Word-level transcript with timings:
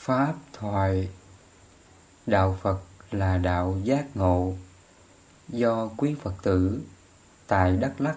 Pháp 0.00 0.34
thoại. 0.52 1.08
Đạo 2.26 2.58
Phật 2.62 2.80
là 3.10 3.38
đạo 3.38 3.76
giác 3.84 4.16
ngộ. 4.16 4.54
Do 5.48 5.90
quý 5.96 6.16
Phật 6.22 6.34
tử 6.42 6.80
tại 7.46 7.76
Đắk 7.76 8.00
Lắk 8.00 8.16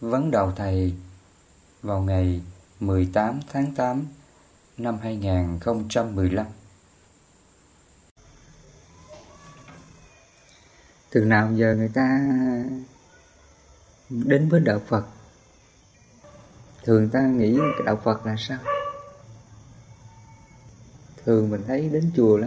Vấn 0.00 0.30
đầu 0.30 0.52
Thầy 0.56 0.94
vào 1.82 2.00
ngày 2.00 2.42
18 2.80 3.40
tháng 3.52 3.74
8 3.74 4.06
năm 4.76 4.98
2015 5.02 6.46
Từ 11.10 11.24
nào 11.24 11.52
giờ 11.54 11.74
người 11.74 11.90
ta 11.94 12.20
đến 14.08 14.48
với 14.48 14.60
đạo 14.60 14.82
Phật? 14.86 15.06
Thường 16.84 17.08
ta 17.12 17.20
nghĩ 17.20 17.58
đạo 17.84 18.00
Phật 18.04 18.26
là 18.26 18.34
sao? 18.38 18.75
Thường 21.26 21.50
mình 21.50 21.62
thấy 21.66 21.88
đến 21.88 22.10
chùa 22.16 22.38
đó 22.38 22.46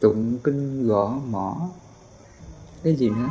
tụng 0.00 0.38
kinh 0.44 0.88
gõ 0.88 1.18
mỏ 1.26 1.68
cái 2.82 2.96
gì 2.96 3.08
nữa? 3.08 3.30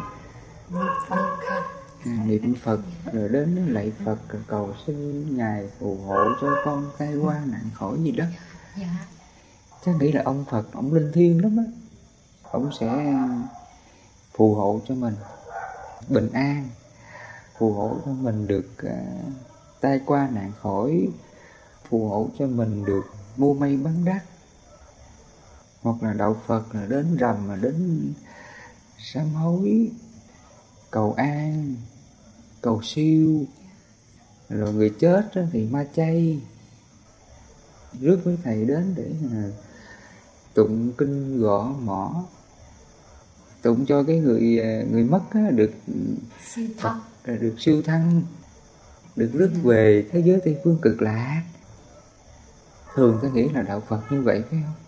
À, 2.05 2.23
niệm 2.25 2.55
phật 2.63 2.79
rồi 3.13 3.29
đến 3.29 3.55
lạy 3.69 3.91
phật 4.05 4.17
rồi 4.29 4.41
cầu 4.47 4.73
xin 4.87 5.25
ngài 5.37 5.69
phù 5.79 5.97
hộ 6.07 6.25
cho 6.41 6.47
con 6.65 6.91
tai 6.97 7.15
qua 7.15 7.41
nạn 7.45 7.69
khỏi 7.73 7.97
gì 8.03 8.11
đó. 8.11 8.25
Dạ. 8.79 9.07
chắc 9.85 9.95
nghĩ 9.99 10.11
là 10.11 10.21
ông 10.25 10.45
phật 10.49 10.73
ông 10.73 10.93
linh 10.93 11.11
thiêng 11.11 11.43
lắm 11.43 11.57
á. 11.57 11.63
Ông 12.51 12.69
sẽ 12.79 13.13
phù 14.33 14.55
hộ 14.55 14.81
cho 14.87 14.95
mình 14.95 15.15
bình 16.09 16.29
an 16.33 16.69
phù 17.57 17.73
hộ 17.73 17.97
cho 18.05 18.11
mình 18.11 18.47
được 18.47 18.69
uh, 18.85 19.33
tai 19.81 20.01
qua 20.05 20.29
nạn 20.33 20.51
khỏi 20.61 21.07
phù 21.89 22.07
hộ 22.07 22.29
cho 22.39 22.47
mình 22.47 22.85
được 22.85 23.03
mua 23.37 23.53
may 23.53 23.77
bán 23.77 24.05
đắt 24.05 24.23
hoặc 25.83 26.03
là 26.03 26.13
đạo 26.13 26.41
phật 26.45 26.75
là 26.75 26.85
đến 26.85 27.17
rằm 27.17 27.47
mà 27.47 27.55
đến 27.55 28.07
sám 29.13 29.33
hối 29.33 29.91
cầu 30.91 31.13
an 31.17 31.75
cầu 32.61 32.81
siêu. 32.83 33.45
Rồi 34.49 34.73
người 34.73 34.89
chết 34.99 35.31
thì 35.51 35.67
ma 35.71 35.85
chay. 35.95 36.41
Rước 38.01 38.19
với 38.23 38.37
thầy 38.43 38.65
đến 38.65 38.93
để 38.95 39.11
mà 39.31 39.43
tụng 40.53 40.91
kinh 40.97 41.41
gõ 41.41 41.73
mỏ 41.79 42.23
tụng 43.61 43.85
cho 43.85 44.03
cái 44.03 44.19
người 44.19 44.59
à, 44.59 44.83
người 44.91 45.03
mất 45.03 45.21
được 45.51 45.71
Phật 46.79 46.99
được 47.25 47.55
siêu 47.59 47.81
thăng 47.81 48.21
được 49.15 49.29
rước 49.33 49.51
về 49.63 50.07
thế 50.11 50.21
giới 50.25 50.41
tây 50.45 50.57
phương 50.63 50.77
cực 50.81 51.01
lạc. 51.01 51.43
Thường 52.93 53.19
ta 53.21 53.29
nghĩ 53.29 53.49
là 53.49 53.61
đạo 53.61 53.83
Phật 53.87 54.01
như 54.11 54.21
vậy 54.21 54.43
phải 54.49 54.59
không 54.65 54.82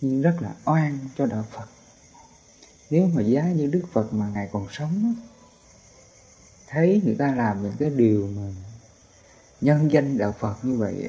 nhưng 0.00 0.22
rất 0.22 0.36
là 0.40 0.54
oan 0.64 0.98
cho 1.18 1.26
đạo 1.26 1.44
Phật. 1.50 1.66
Nếu 2.90 3.06
mà 3.06 3.22
giá 3.22 3.42
như 3.42 3.66
Đức 3.66 3.82
Phật 3.92 4.12
mà 4.12 4.28
Ngài 4.28 4.48
còn 4.52 4.66
sống 4.70 5.14
thấy 6.68 7.02
người 7.04 7.16
ta 7.18 7.34
làm 7.34 7.62
những 7.62 7.74
cái 7.78 7.90
điều 7.90 8.28
mà 8.36 8.42
nhân 9.60 9.92
danh 9.92 10.18
đạo 10.18 10.34
Phật 10.38 10.64
như 10.64 10.76
vậy 10.76 11.08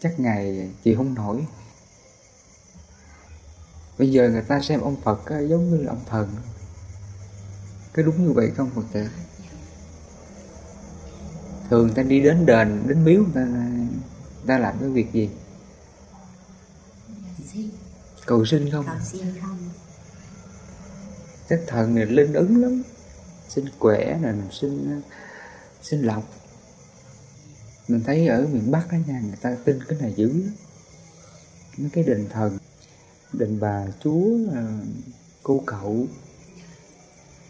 chắc 0.00 0.20
Ngài 0.20 0.70
chịu 0.82 0.96
không 0.96 1.14
nổi. 1.14 1.46
Bây 3.98 4.10
giờ 4.10 4.28
người 4.28 4.42
ta 4.42 4.60
xem 4.60 4.80
ông 4.80 4.96
Phật 5.00 5.20
giống 5.28 5.70
như 5.70 5.76
là 5.76 5.92
ông 5.92 6.04
thần. 6.06 6.28
Cái 7.94 8.04
đúng 8.04 8.26
như 8.26 8.32
vậy 8.32 8.50
không 8.56 8.70
Phật 8.74 8.82
tử? 8.92 9.08
Thường 11.70 11.94
ta 11.94 12.02
đi 12.02 12.20
đến 12.20 12.46
đền 12.46 12.82
đến 12.86 13.04
miếu 13.04 13.22
người 13.22 13.32
ta, 13.34 13.44
người 13.44 14.46
ta 14.46 14.58
làm 14.58 14.78
cái 14.80 14.88
việc 14.88 15.12
gì? 15.12 15.30
Cầu 18.26 18.44
sinh 18.44 18.70
không? 18.72 18.86
Cầu 18.86 18.96
sinh 19.02 19.34
không. 19.42 19.58
Chắc 21.48 21.60
thần 21.66 21.94
này 21.94 22.06
linh 22.06 22.32
ứng 22.32 22.62
lắm. 22.62 22.82
Xin 23.48 23.64
khỏe 23.78 24.18
là 24.22 24.34
xin 24.52 25.00
xin 25.82 26.02
lọc. 26.02 26.24
Mình 27.88 28.02
thấy 28.04 28.28
ở 28.28 28.46
miền 28.46 28.70
bắc 28.70 28.92
đó 28.92 28.98
nha 29.06 29.20
người 29.20 29.36
ta 29.40 29.56
tin 29.64 29.78
cái 29.88 29.98
này 30.00 30.14
dữ 30.16 30.28
lắm. 30.28 30.52
Mấy 31.76 31.90
cái 31.92 32.04
đình 32.04 32.28
thần 32.30 32.58
đình 33.32 33.60
bà 33.60 33.86
chúa 34.04 34.38
cô 35.42 35.62
cậu. 35.66 36.06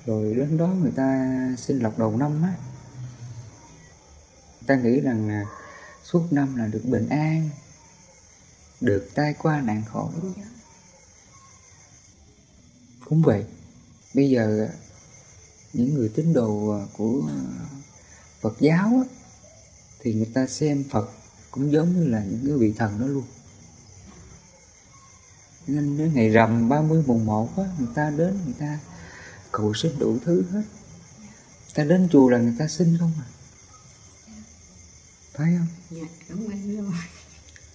Rồi 0.07 0.35
đến 0.35 0.57
đó 0.57 0.67
người 0.67 0.93
ta 0.97 1.39
xin 1.59 1.79
lọc 1.79 1.99
đầu 1.99 2.17
năm 2.17 2.43
á. 2.43 2.55
Người 4.61 4.67
ta 4.67 4.75
nghĩ 4.75 5.01
rằng 5.01 5.45
suốt 6.05 6.23
năm 6.31 6.57
là 6.57 6.67
được 6.67 6.83
bình 6.85 7.09
an 7.09 7.51
được 8.85 9.09
tai 9.15 9.35
qua 9.39 9.61
nạn 9.61 9.83
khổ 9.93 10.11
cũng 13.05 13.23
vậy 13.23 13.45
bây 14.15 14.31
giờ 14.31 14.67
à, 14.69 14.73
những 15.73 15.95
người 15.95 16.09
tín 16.09 16.33
đồ 16.33 16.69
à, 16.69 16.87
của 16.93 17.23
à, 17.29 17.39
Phật 18.41 18.57
giáo 18.61 19.05
thì 20.01 20.15
người 20.15 20.31
ta 20.35 20.47
xem 20.47 20.85
Phật 20.91 21.11
cũng 21.51 21.73
giống 21.73 21.95
như 21.95 22.07
là 22.07 22.25
những 22.25 22.41
cái 22.47 22.57
vị 22.57 22.75
thần 22.77 23.01
đó 23.01 23.07
luôn. 23.07 23.25
Nên 25.67 25.99
đến 25.99 26.15
ngày 26.15 26.29
rằm 26.29 26.69
30 26.69 27.03
mùng 27.07 27.27
1 27.27 27.57
á, 27.57 27.65
người 27.79 27.89
ta 27.95 28.11
đến 28.11 28.39
người 28.45 28.55
ta 28.59 28.79
cầu 29.53 29.75
xin 29.75 29.99
đủ 29.99 30.19
thứ 30.25 30.45
hết. 30.51 30.63
Người 31.61 31.75
ta 31.75 31.85
đến 31.85 32.09
chùa 32.13 32.29
là 32.29 32.39
người 32.39 32.55
ta 32.59 32.69
xin 32.69 32.97
không 32.99 33.13
à? 33.19 33.27
Phải 35.33 35.55
không? 35.59 35.67
Dạ 35.91 36.09
đúng 36.29 36.49
rồi 36.49 36.93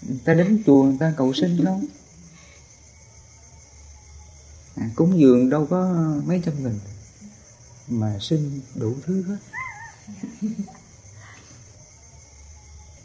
người 0.02 0.20
ta 0.26 0.34
đến 0.34 0.64
chùa 0.66 0.84
người 0.84 0.98
ta 1.00 1.14
cầu 1.18 1.34
xin 1.34 1.66
không 1.66 1.86
à, 4.76 4.90
cúng 4.96 5.20
dường 5.20 5.50
đâu 5.50 5.68
có 5.70 5.96
mấy 6.26 6.42
trăm 6.46 6.64
nghìn 6.64 6.80
mà 7.88 8.18
xin 8.22 8.62
đủ 8.76 8.96
thứ 9.06 9.24
hết. 9.24 9.38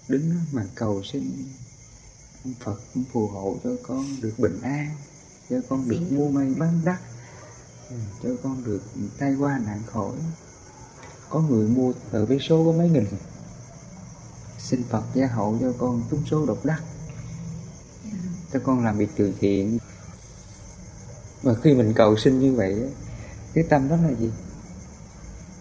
Đứng 0.09 0.31
đó 0.31 0.37
mà 0.53 0.67
cầu 0.75 1.03
xin 1.13 1.33
ông 2.45 2.55
Phật 2.61 2.81
cũng 2.95 3.05
phù 3.13 3.29
hộ 3.29 3.57
cho 3.65 3.71
con 3.83 4.21
được 4.21 4.35
bình 4.39 4.61
an 4.63 4.97
cho 5.51 5.57
con 5.69 5.89
được 5.89 6.01
mua 6.11 6.29
may 6.29 6.55
bán 6.55 6.81
đắt 6.85 7.01
cho 8.23 8.29
con 8.43 8.65
được 8.65 8.83
tay 9.19 9.35
qua 9.35 9.59
nạn 9.67 9.83
khỏi. 9.87 10.17
Có 11.29 11.41
người 11.41 11.69
mua 11.69 11.93
tờ 12.11 12.27
vé 12.27 12.39
số 12.39 12.65
có 12.65 12.79
mấy 12.79 12.89
nghìn 12.89 13.07
xin 14.65 14.83
Phật 14.89 15.05
gia 15.15 15.27
hộ 15.27 15.57
cho 15.61 15.73
con 15.79 16.03
trúng 16.11 16.23
số 16.31 16.47
độc 16.47 16.65
đắc. 16.65 16.83
Cho 18.53 18.61
con 18.65 18.85
làm 18.85 18.99
việc 18.99 19.11
từ 19.17 19.33
thiện. 19.41 19.79
Và 21.43 21.55
khi 21.63 21.75
mình 21.75 21.93
cầu 21.97 22.17
xin 22.17 22.41
như 22.41 22.55
vậy 22.55 22.91
cái 23.55 23.65
tâm 23.65 23.89
đó 23.89 23.97
là 23.97 24.11
gì? 24.21 24.31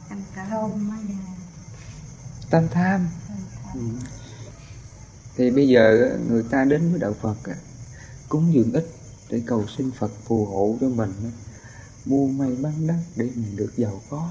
Tâm 0.09 0.23
tham. 0.35 0.69
Tâm 2.49 2.67
tham. 2.71 3.07
Ừ. 3.73 3.81
thì 5.35 5.51
bây 5.51 5.67
giờ 5.67 6.11
người 6.29 6.43
ta 6.43 6.63
đến 6.63 6.91
với 6.91 6.99
đạo 6.99 7.13
Phật 7.21 7.35
cúng 8.29 8.53
dường 8.53 8.73
ít 8.73 8.87
để 9.29 9.41
cầu 9.45 9.65
xin 9.77 9.91
Phật 9.91 10.11
phù 10.25 10.45
hộ 10.45 10.77
cho 10.81 10.89
mình 10.89 11.13
mua 12.05 12.27
may 12.27 12.55
bán 12.61 12.87
đắt 12.87 12.99
để 13.15 13.29
mình 13.35 13.55
được 13.55 13.71
giàu 13.77 14.01
có 14.09 14.29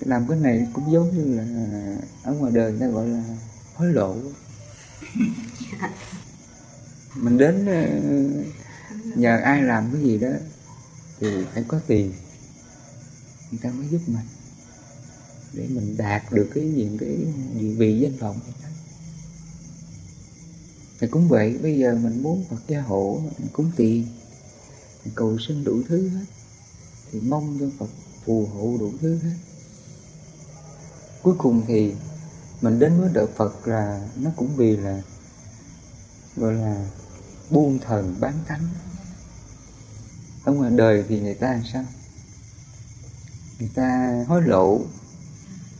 làm 0.00 0.28
cái 0.28 0.38
này 0.38 0.66
cũng 0.72 0.92
giống 0.92 1.16
như 1.16 1.36
là 1.36 1.44
ở 2.22 2.32
ngoài 2.32 2.52
đời 2.52 2.70
người 2.70 2.80
ta 2.80 2.86
gọi 2.86 3.08
là 3.08 3.22
hối 3.74 3.92
lộ. 3.92 4.16
Mình 7.16 7.38
đến 7.38 7.66
ờ, 7.66 7.86
nhờ 9.16 9.40
ai 9.44 9.62
làm 9.62 9.90
cái 9.92 10.02
gì 10.02 10.18
đó 10.18 10.28
thì 11.20 11.44
phải 11.54 11.64
có 11.68 11.80
tiền. 11.86 12.12
Người 13.50 13.60
ta 13.62 13.70
mới 13.70 13.88
giúp 13.88 14.00
mình. 14.06 14.26
Để 15.52 15.66
mình 15.68 15.96
đạt 15.96 16.22
được 16.32 16.50
cái 16.54 16.64
những 16.64 16.98
cái 16.98 17.16
địa 17.60 17.74
vị 17.74 17.98
danh 17.98 18.16
vọng 18.16 18.40
thì 21.00 21.06
cũng 21.06 21.28
vậy 21.28 21.58
bây 21.62 21.78
giờ 21.78 21.98
mình 22.02 22.22
muốn 22.22 22.44
Phật 22.50 22.60
gia 22.68 22.80
hộ 22.80 23.22
mình 23.38 23.48
cúng 23.52 23.70
tiền 23.76 24.06
mình 25.04 25.14
cầu 25.14 25.38
xin 25.48 25.64
đủ 25.64 25.82
thứ 25.88 26.08
hết. 26.08 26.24
Thì 27.12 27.20
mong 27.20 27.56
cho 27.60 27.66
Phật 27.78 27.90
phù 28.24 28.46
hộ 28.46 28.76
đủ 28.80 28.92
thứ 29.00 29.18
hết 29.18 29.36
cuối 31.22 31.34
cùng 31.38 31.62
thì 31.66 31.94
mình 32.60 32.78
đến 32.78 33.00
với 33.00 33.10
đạo 33.14 33.26
Phật 33.36 33.68
là 33.68 34.08
nó 34.16 34.30
cũng 34.36 34.56
vì 34.56 34.76
là, 34.76 35.00
gọi 36.36 36.54
là, 36.54 36.86
buông 37.50 37.78
thần 37.78 38.16
bán 38.20 38.34
thánh. 38.46 38.68
Ở 40.44 40.52
ngoài 40.52 40.70
đời 40.70 41.04
thì 41.08 41.20
người 41.20 41.34
ta 41.34 41.52
làm 41.52 41.62
sao? 41.72 41.84
Người 43.58 43.70
ta 43.74 44.24
hối 44.28 44.42
lộ 44.42 44.80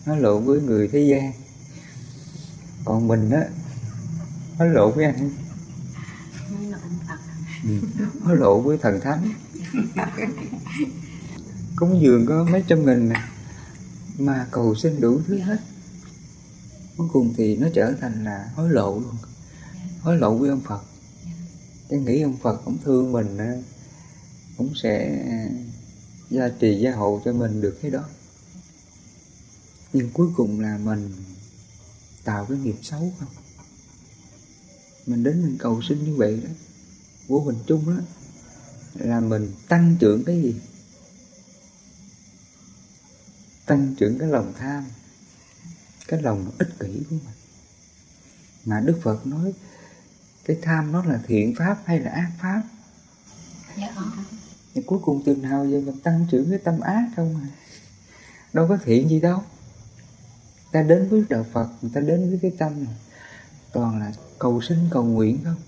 hối 0.07 0.21
lộ 0.21 0.39
với 0.39 0.61
người 0.61 0.89
thế 0.89 1.01
gian. 1.01 1.33
Còn 2.85 3.09
mình 3.09 3.31
á, 3.31 3.45
hối 4.59 4.69
lộ 4.69 4.91
với 4.91 5.05
ai? 5.05 5.15
Ừ. 7.65 7.81
hối 8.23 8.37
lộ 8.37 8.61
với 8.61 8.79
thần 8.79 9.01
thánh. 9.01 9.33
Cúng 11.77 12.01
dường 12.03 12.27
có 12.27 12.45
mấy 12.45 12.65
trăm 12.69 12.87
nghìn 12.87 13.13
mà 14.19 14.49
cầu 14.51 14.75
xin 14.75 15.01
đủ 15.01 15.21
thứ 15.27 15.39
hết. 15.39 15.59
Cuối 16.97 17.09
cùng 17.13 17.35
thì 17.37 17.57
nó 17.57 17.69
trở 17.75 17.93
thành 18.01 18.25
là 18.25 18.51
hối 18.55 18.71
lộ 18.71 18.95
luôn. 18.95 19.17
Hối 20.01 20.17
lộ 20.17 20.35
với 20.35 20.51
ông 20.51 20.61
Phật. 20.61 20.81
Cái 21.89 22.01
nghĩ 22.01 22.23
ông 22.23 22.37
Phật 22.37 22.65
ông 22.65 22.79
thương 22.85 23.13
mình 23.13 23.39
ông 24.57 24.71
sẽ 24.83 25.25
gia 26.31 26.49
trì 26.49 26.81
gia 26.81 26.93
hộ 26.93 27.23
cho 27.25 27.33
mình 27.33 27.61
được 27.61 27.79
cái 27.83 27.91
đó. 27.91 28.05
Nhưng 29.93 30.11
cuối 30.11 30.29
cùng 30.37 30.61
là 30.61 30.79
mình 30.79 31.13
tạo 32.25 32.47
cái 32.49 32.59
nghiệp 32.59 32.77
xấu 32.83 33.13
không? 33.19 33.29
Mình 35.07 35.25
đến 35.25 35.43
mình 35.43 35.57
cầu 35.59 35.83
xin 35.83 36.05
như 36.05 36.17
vậy 36.17 36.41
đó. 36.45 36.51
Vô 37.29 37.41
hình 37.41 37.59
chung 37.67 37.97
đó 37.97 38.03
là 38.95 39.21
mình 39.21 39.53
tăng 39.69 39.97
trưởng 40.01 40.25
cái 40.25 40.43
gì 40.43 40.55
tăng 43.71 43.95
trưởng 43.99 44.19
cái 44.19 44.29
lòng 44.29 44.53
tham 44.59 44.85
cái 46.09 46.23
lòng 46.23 46.51
ích 46.59 46.69
kỷ 46.81 47.03
của 47.11 47.17
mình. 47.17 47.35
Mà 48.65 48.81
đức 48.81 49.01
phật 49.03 49.27
nói 49.27 49.53
cái 50.45 50.59
tham 50.63 50.93
nó 50.93 51.05
là 51.05 51.21
thiện 51.27 51.55
pháp 51.59 51.79
hay 51.85 52.01
là 52.01 52.11
ác 52.11 52.31
pháp? 52.41 52.63
Dạ. 53.79 53.95
Thì 54.75 54.83
cuối 54.83 54.99
cùng 55.03 55.23
từ 55.27 55.37
nào 55.37 55.67
giờ 55.67 55.81
mình 55.81 56.01
tăng 56.01 56.27
trưởng 56.31 56.51
cái 56.51 56.59
tâm 56.59 56.81
ác 56.81 57.11
không 57.17 57.37
à? 57.43 57.49
Đâu 58.53 58.69
có 58.69 58.79
thiện 58.85 59.09
gì 59.09 59.21
đâu. 59.21 59.43
Ta 60.73 60.83
đến 60.83 61.09
với 61.09 61.25
đạo 61.29 61.47
phật 61.53 61.69
người 61.83 61.91
ta 61.95 62.01
đến 62.01 62.31
với 62.31 62.39
cái 62.43 62.53
tâm 62.59 62.85
này. 62.85 62.95
Toàn 63.73 64.01
là 64.01 64.13
cầu 64.39 64.61
sinh 64.61 64.89
cầu 64.91 65.05
nguyện 65.05 65.39
không? 65.45 65.61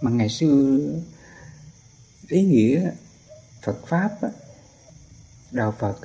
Mà 0.00 0.10
ngày 0.10 0.28
xưa 0.28 0.78
ý 2.28 2.42
nghĩa 2.42 2.90
Phật 3.62 3.86
pháp 3.86 4.22
á, 4.22 4.28
đạo 5.50 5.74
Phật 5.78 5.96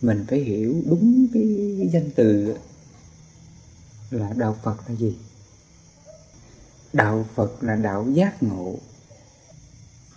mình 0.00 0.24
phải 0.28 0.38
hiểu 0.38 0.82
đúng 0.86 1.26
cái 1.34 1.88
danh 1.92 2.10
từ 2.14 2.54
là 4.10 4.32
đạo 4.36 4.56
Phật 4.62 4.76
là 4.88 4.94
gì? 4.94 5.16
Đạo 6.92 7.26
Phật 7.34 7.62
là 7.62 7.76
đạo 7.76 8.06
giác 8.10 8.42
ngộ. 8.42 8.76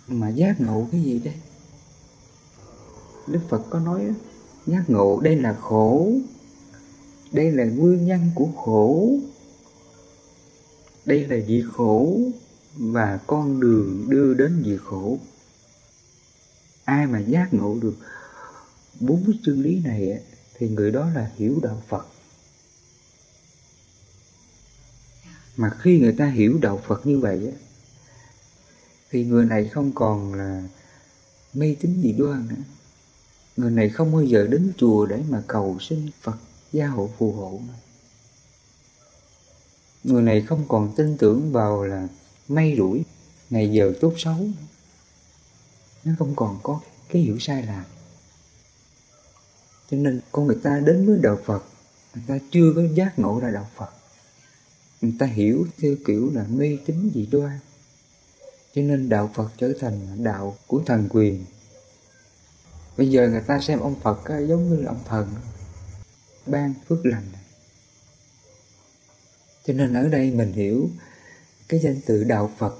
Mà 0.06 0.28
giác 0.28 0.60
ngộ 0.60 0.88
cái 0.92 1.02
gì 1.02 1.18
đây? 1.18 1.34
Đức 3.26 3.40
Phật 3.48 3.62
có 3.70 3.80
nói 3.80 4.14
giác 4.66 4.90
ngộ 4.90 5.20
đây 5.20 5.36
là 5.36 5.56
khổ, 5.60 6.12
đây 7.32 7.52
là 7.52 7.64
nguyên 7.64 8.06
nhân 8.06 8.30
của 8.34 8.48
khổ, 8.56 9.08
đây 11.04 11.26
là 11.26 11.36
vị 11.46 11.64
khổ 11.72 12.18
và 12.74 13.18
con 13.26 13.60
đường 13.60 14.04
đưa 14.08 14.34
đến 14.34 14.62
vị 14.64 14.78
khổ. 14.84 15.18
Ai 16.84 17.06
mà 17.06 17.18
giác 17.18 17.54
ngộ 17.54 17.78
được 17.82 17.96
bốn 19.00 19.24
cái 19.26 19.38
chân 19.44 19.62
lý 19.62 19.80
này 19.84 20.20
thì 20.54 20.68
người 20.68 20.90
đó 20.90 21.10
là 21.14 21.30
hiểu 21.36 21.60
đạo 21.62 21.82
phật. 21.88 22.06
Mà 25.56 25.70
khi 25.80 25.98
người 25.98 26.14
ta 26.18 26.26
hiểu 26.26 26.58
đạo 26.62 26.82
phật 26.86 27.06
như 27.06 27.18
vậy 27.18 27.52
thì 29.10 29.24
người 29.24 29.44
này 29.44 29.68
không 29.68 29.92
còn 29.94 30.34
là 30.34 30.62
mê 31.54 31.76
tín 31.80 32.00
dị 32.02 32.12
đoan 32.12 32.48
nữa. 32.48 32.62
Người 33.56 33.70
này 33.70 33.88
không 33.88 34.12
bao 34.12 34.22
giờ 34.22 34.46
đến 34.46 34.72
chùa 34.76 35.06
để 35.06 35.22
mà 35.28 35.42
cầu 35.46 35.78
xin 35.80 36.10
phật 36.22 36.36
gia 36.72 36.86
hộ 36.86 37.10
phù 37.18 37.32
hộ 37.32 37.60
nữa. 37.68 37.74
Người 40.04 40.22
này 40.22 40.42
không 40.42 40.64
còn 40.68 40.92
tin 40.96 41.16
tưởng 41.18 41.52
vào 41.52 41.84
là 41.84 42.08
may 42.48 42.74
rủi 42.78 43.04
ngày 43.50 43.72
giờ 43.72 43.92
tốt 44.00 44.14
xấu 44.16 44.48
nó 46.04 46.12
không 46.18 46.32
còn 46.36 46.58
có 46.62 46.80
cái 47.08 47.22
hiểu 47.22 47.38
sai 47.38 47.62
lạc 47.62 47.84
cho 49.94 50.00
nên 50.00 50.20
con 50.32 50.46
người 50.46 50.58
ta 50.62 50.80
đến 50.80 51.06
với 51.06 51.18
đạo 51.22 51.38
Phật, 51.44 51.64
người 52.14 52.24
ta 52.28 52.38
chưa 52.50 52.72
có 52.76 52.82
giác 52.94 53.18
ngộ 53.18 53.40
ra 53.40 53.50
đạo 53.50 53.68
Phật. 53.76 53.90
Người 55.00 55.14
ta 55.18 55.26
hiểu 55.26 55.66
theo 55.78 55.94
kiểu 56.06 56.30
là 56.34 56.44
mê 56.48 56.78
tín 56.86 57.10
dị 57.14 57.26
đoan. 57.26 57.58
Cho 58.74 58.82
nên 58.82 59.08
đạo 59.08 59.30
Phật 59.34 59.50
trở 59.58 59.72
thành 59.80 60.24
đạo 60.24 60.56
của 60.66 60.82
thần 60.86 61.08
quyền. 61.10 61.44
Bây 62.96 63.10
giờ 63.10 63.28
người 63.28 63.40
ta 63.40 63.60
xem 63.60 63.80
ông 63.80 64.00
Phật 64.00 64.20
giống 64.48 64.70
như 64.70 64.82
là 64.82 64.90
ông 64.90 65.02
thần, 65.08 65.28
ban 66.46 66.74
phước 66.88 67.06
lành. 67.06 67.30
Cho 69.64 69.72
nên 69.72 69.94
ở 69.94 70.08
đây 70.08 70.30
mình 70.30 70.52
hiểu 70.52 70.90
cái 71.68 71.80
danh 71.80 72.00
từ 72.06 72.24
đạo 72.24 72.50
Phật 72.58 72.78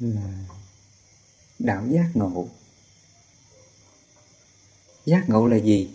là 0.00 0.44
đạo 1.58 1.86
giác 1.90 2.10
ngộ. 2.14 2.48
Giác 5.06 5.28
ngộ 5.28 5.46
là 5.46 5.56
gì? 5.56 5.90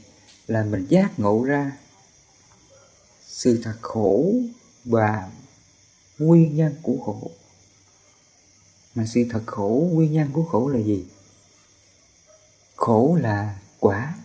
Là 0.52 0.64
mình 0.64 0.86
giác 0.90 1.20
ngộ 1.20 1.44
ra 1.44 1.78
sự 3.28 3.62
thật 3.64 3.78
khổ 3.82 4.34
và 4.86 5.32
nguyên 6.20 6.56
nhân 6.56 6.76
của 6.82 6.98
khổ. 7.06 7.32
Mà 8.96 9.06
sự 9.06 9.26
thật 9.30 9.44
khổ 9.46 9.90
nguyên 9.92 10.14
nhân 10.14 10.30
của 10.34 10.44
khổ 10.44 10.70
là 10.70 10.80
gì? 10.80 11.06
Khổ 12.76 13.18
là 13.22 13.60
quả 13.80 14.16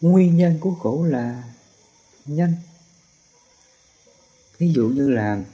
nguyên 0.00 0.36
nhân 0.36 0.58
của 0.60 0.74
khổ 0.74 1.04
là 1.04 1.42
nhân. 2.26 2.54
Ví 4.58 4.72
dụ 4.72 4.88
như 4.88 5.08
là 5.08 5.44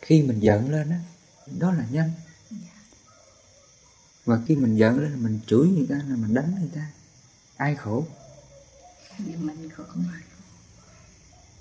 khi 0.00 0.22
mình 0.22 0.40
giận 0.40 0.70
lên 0.70 0.90
đó, 0.90 0.96
đó 1.58 1.72
là 1.72 1.86
nhân. 1.90 2.10
Và 4.24 4.40
khi 4.46 4.56
mình 4.56 4.76
giận 4.76 4.98
lên 4.98 5.22
mình 5.22 5.40
chửi 5.46 5.68
người 5.68 5.86
ta 5.88 5.94
là 5.94 6.16
mình 6.16 6.34
đánh 6.34 6.54
người 6.60 6.70
ta. 6.74 6.90
Ai 7.56 7.74
khổ? 7.74 8.06
Mình 9.40 9.68
khổ 9.76 9.84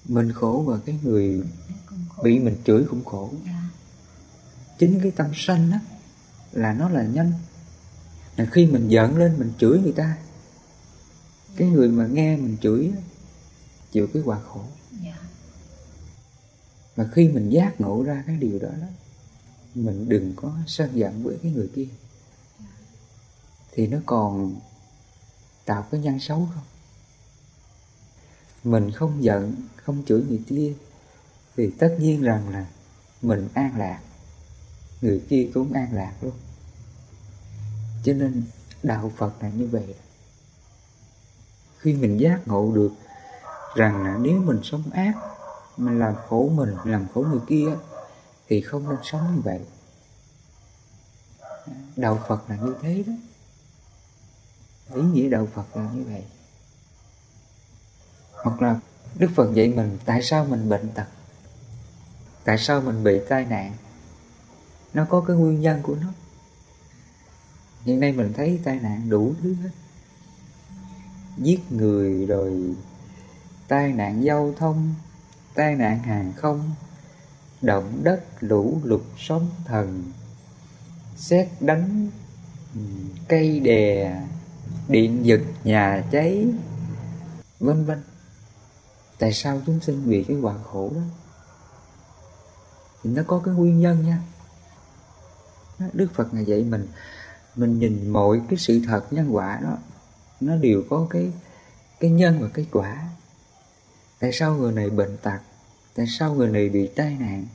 mình 0.06 0.31
khổ 0.31 0.63
và 0.68 0.79
cái 0.85 1.00
người 1.03 1.44
bị 2.24 2.39
mình 2.39 2.57
chửi 2.65 2.85
cũng 2.89 3.06
khổ. 3.06 3.33
Chính 4.79 5.00
cái 5.03 5.12
tâm 5.12 5.31
sanh 5.35 5.71
đó 5.71 5.77
là 6.51 6.74
nó 6.74 6.89
là 6.89 7.03
nhân 7.03 7.33
là 8.35 8.45
khi 8.51 8.65
mình 8.65 8.88
giận 8.88 9.18
lên 9.18 9.35
mình 9.39 9.53
chửi 9.57 9.79
người 9.79 9.91
ta 9.91 10.18
cái 11.56 11.68
người 11.69 11.89
mà 11.89 12.07
nghe 12.07 12.38
mình 12.38 12.57
chửi 12.62 12.91
chịu 13.91 14.07
cái 14.13 14.23
quả 14.25 14.39
khổ. 14.39 14.63
Và 16.95 17.09
khi 17.13 17.27
mình 17.27 17.50
giác 17.50 17.81
ngộ 17.81 18.03
ra 18.03 18.23
cái 18.27 18.38
điều 18.38 18.59
đó 18.59 18.69
đó 18.81 18.88
mình 19.75 20.09
đừng 20.09 20.33
có 20.35 20.57
sân 20.68 20.89
giận 20.94 21.23
với 21.23 21.38
cái 21.44 21.51
người 21.51 21.69
kia. 21.75 21.88
Thì 23.71 23.88
nó 23.88 23.97
còn 24.06 24.56
tạo 25.65 25.88
cái 25.91 26.01
nhân 26.01 26.19
xấu 26.19 26.50
không 26.53 26.63
mình 28.72 28.92
không 28.92 29.24
giận, 29.24 29.56
không 29.75 30.04
chửi 30.06 30.24
người 30.30 30.42
kia, 30.48 30.74
thì 31.57 31.71
tất 31.80 31.95
nhiên 32.00 32.21
rằng 32.21 32.50
là 32.50 32.66
mình 33.21 33.47
an 33.54 33.78
lạc. 33.78 34.00
Người 35.02 35.21
kia 35.30 35.50
cũng 35.54 35.74
an 35.74 35.94
lạc 35.94 36.14
luôn. 36.21 36.33
Cho 38.04 38.14
nên 38.14 38.44
đạo 38.83 39.12
phật 39.18 39.44
là 39.44 39.50
như 39.50 39.68
vậy. 39.68 39.95
Khi 41.78 41.94
mình 41.94 42.19
giác 42.19 42.47
ngộ 42.47 42.71
được 42.76 42.92
rằng 43.76 44.04
là 44.04 44.18
nếu 44.21 44.42
mình 44.42 44.59
sống 44.64 44.83
ác 44.92 45.14
mình 45.78 46.00
làm 46.00 46.16
khổ 46.28 46.50
mình, 46.54 46.76
làm 46.86 47.07
khổ 47.14 47.26
người 47.30 47.42
kia, 47.47 47.68
thì 48.47 48.62
không 48.62 48.90
nên 48.90 48.97
sống 49.04 49.36
như 49.36 49.42
vậy. 49.42 49.59
Đạo 51.95 52.24
phật 52.28 52.50
là 52.50 52.56
như 52.56 52.76
thế 52.81 53.04
đó. 53.07 53.14
Ý 54.95 55.02
nghĩa 55.02 55.30
đạo 55.30 55.47
phật 55.54 55.78
là 55.78 55.90
như 55.94 56.04
vậy 56.04 56.24
hoặc 58.49 58.61
là 58.61 58.80
đức 59.18 59.31
phật 59.35 59.54
dạy 59.54 59.68
mình, 59.68 59.97
tại 60.06 60.21
sao 60.23 60.45
mình 60.45 60.69
bệnh 60.69 60.89
tật? 60.89 61.06
Tại 62.44 62.57
sao 62.57 62.81
mình 62.81 63.04
bị 63.04 63.19
tai 63.30 63.45
nạn? 63.45 63.73
Nó 64.94 65.06
có 65.09 65.21
cái 65.27 65.35
nguyên 65.35 65.61
nhân 65.61 65.80
của 65.83 65.95
nó. 65.95 66.07
Hiện 67.83 67.99
nay 67.99 68.11
mình 68.11 68.33
thấy 68.33 68.59
tai 68.63 68.80
nạn 68.80 69.09
đủ 69.09 69.33
thứ 69.42 69.54
hết. 69.54 69.69
Giết 71.37 71.71
người 71.71 72.25
rồi 72.25 72.75
tai 73.68 73.94
nạn 73.94 74.23
giao 74.23 74.54
thông, 74.57 74.94
tai 75.54 75.75
nạn 75.75 75.99
hàng 75.99 76.33
không, 76.35 76.71
động 77.61 77.99
đất, 78.04 78.23
lũ 78.39 78.81
lụt, 78.83 79.01
sóng 79.18 79.49
thần 79.66 80.11
xét 81.16 81.47
đánh 81.59 82.09
ừ, 82.75 82.81
cây 83.27 83.59
đè, 83.59 84.21
điện 84.87 85.25
giật, 85.25 85.42
nhà 85.63 86.04
cháy, 86.11 86.45
vân 87.59 87.85
vân 87.85 88.04
tại 89.19 89.33
sao 89.33 89.62
chúng 89.66 89.80
sinh 89.80 90.09
bị 90.09 90.24
cái 90.24 90.38
quả 90.38 90.56
khổ 90.64 90.92
đó? 90.95 91.02
Thì 93.04 93.09
nó 93.09 93.24
có 93.28 93.42
cái 93.45 93.54
nguyên 93.54 93.80
nhân 93.80 94.06
nha. 94.06 94.21
Đức 95.94 96.07
phật 96.14 96.33
ngày 96.33 96.45
dạy 96.45 96.64
mình 96.64 96.88
mình 97.56 97.80
nhìn 97.80 98.09
mọi 98.09 98.42
cái 98.50 98.59
sự 98.59 98.81
thật 98.86 99.14
nhân 99.14 99.36
quả 99.36 99.59
đó 99.64 99.78
nó 100.40 100.56
đều 100.56 100.83
có 100.90 101.07
cái 101.09 101.31
cái 102.00 102.12
nhân 102.12 102.42
và 102.42 102.47
cái 102.54 102.68
quả. 102.71 103.09
Tại 104.19 104.31
sao 104.33 104.56
người 104.56 104.71
này 104.71 104.90
bệnh 104.90 105.18
tật? 105.18 105.40
Tại 105.95 106.06
sao 106.19 106.33
người 106.33 106.47
này 106.47 106.69
bị 106.69 106.88
tai 106.88 107.18
nạn? 107.19 107.45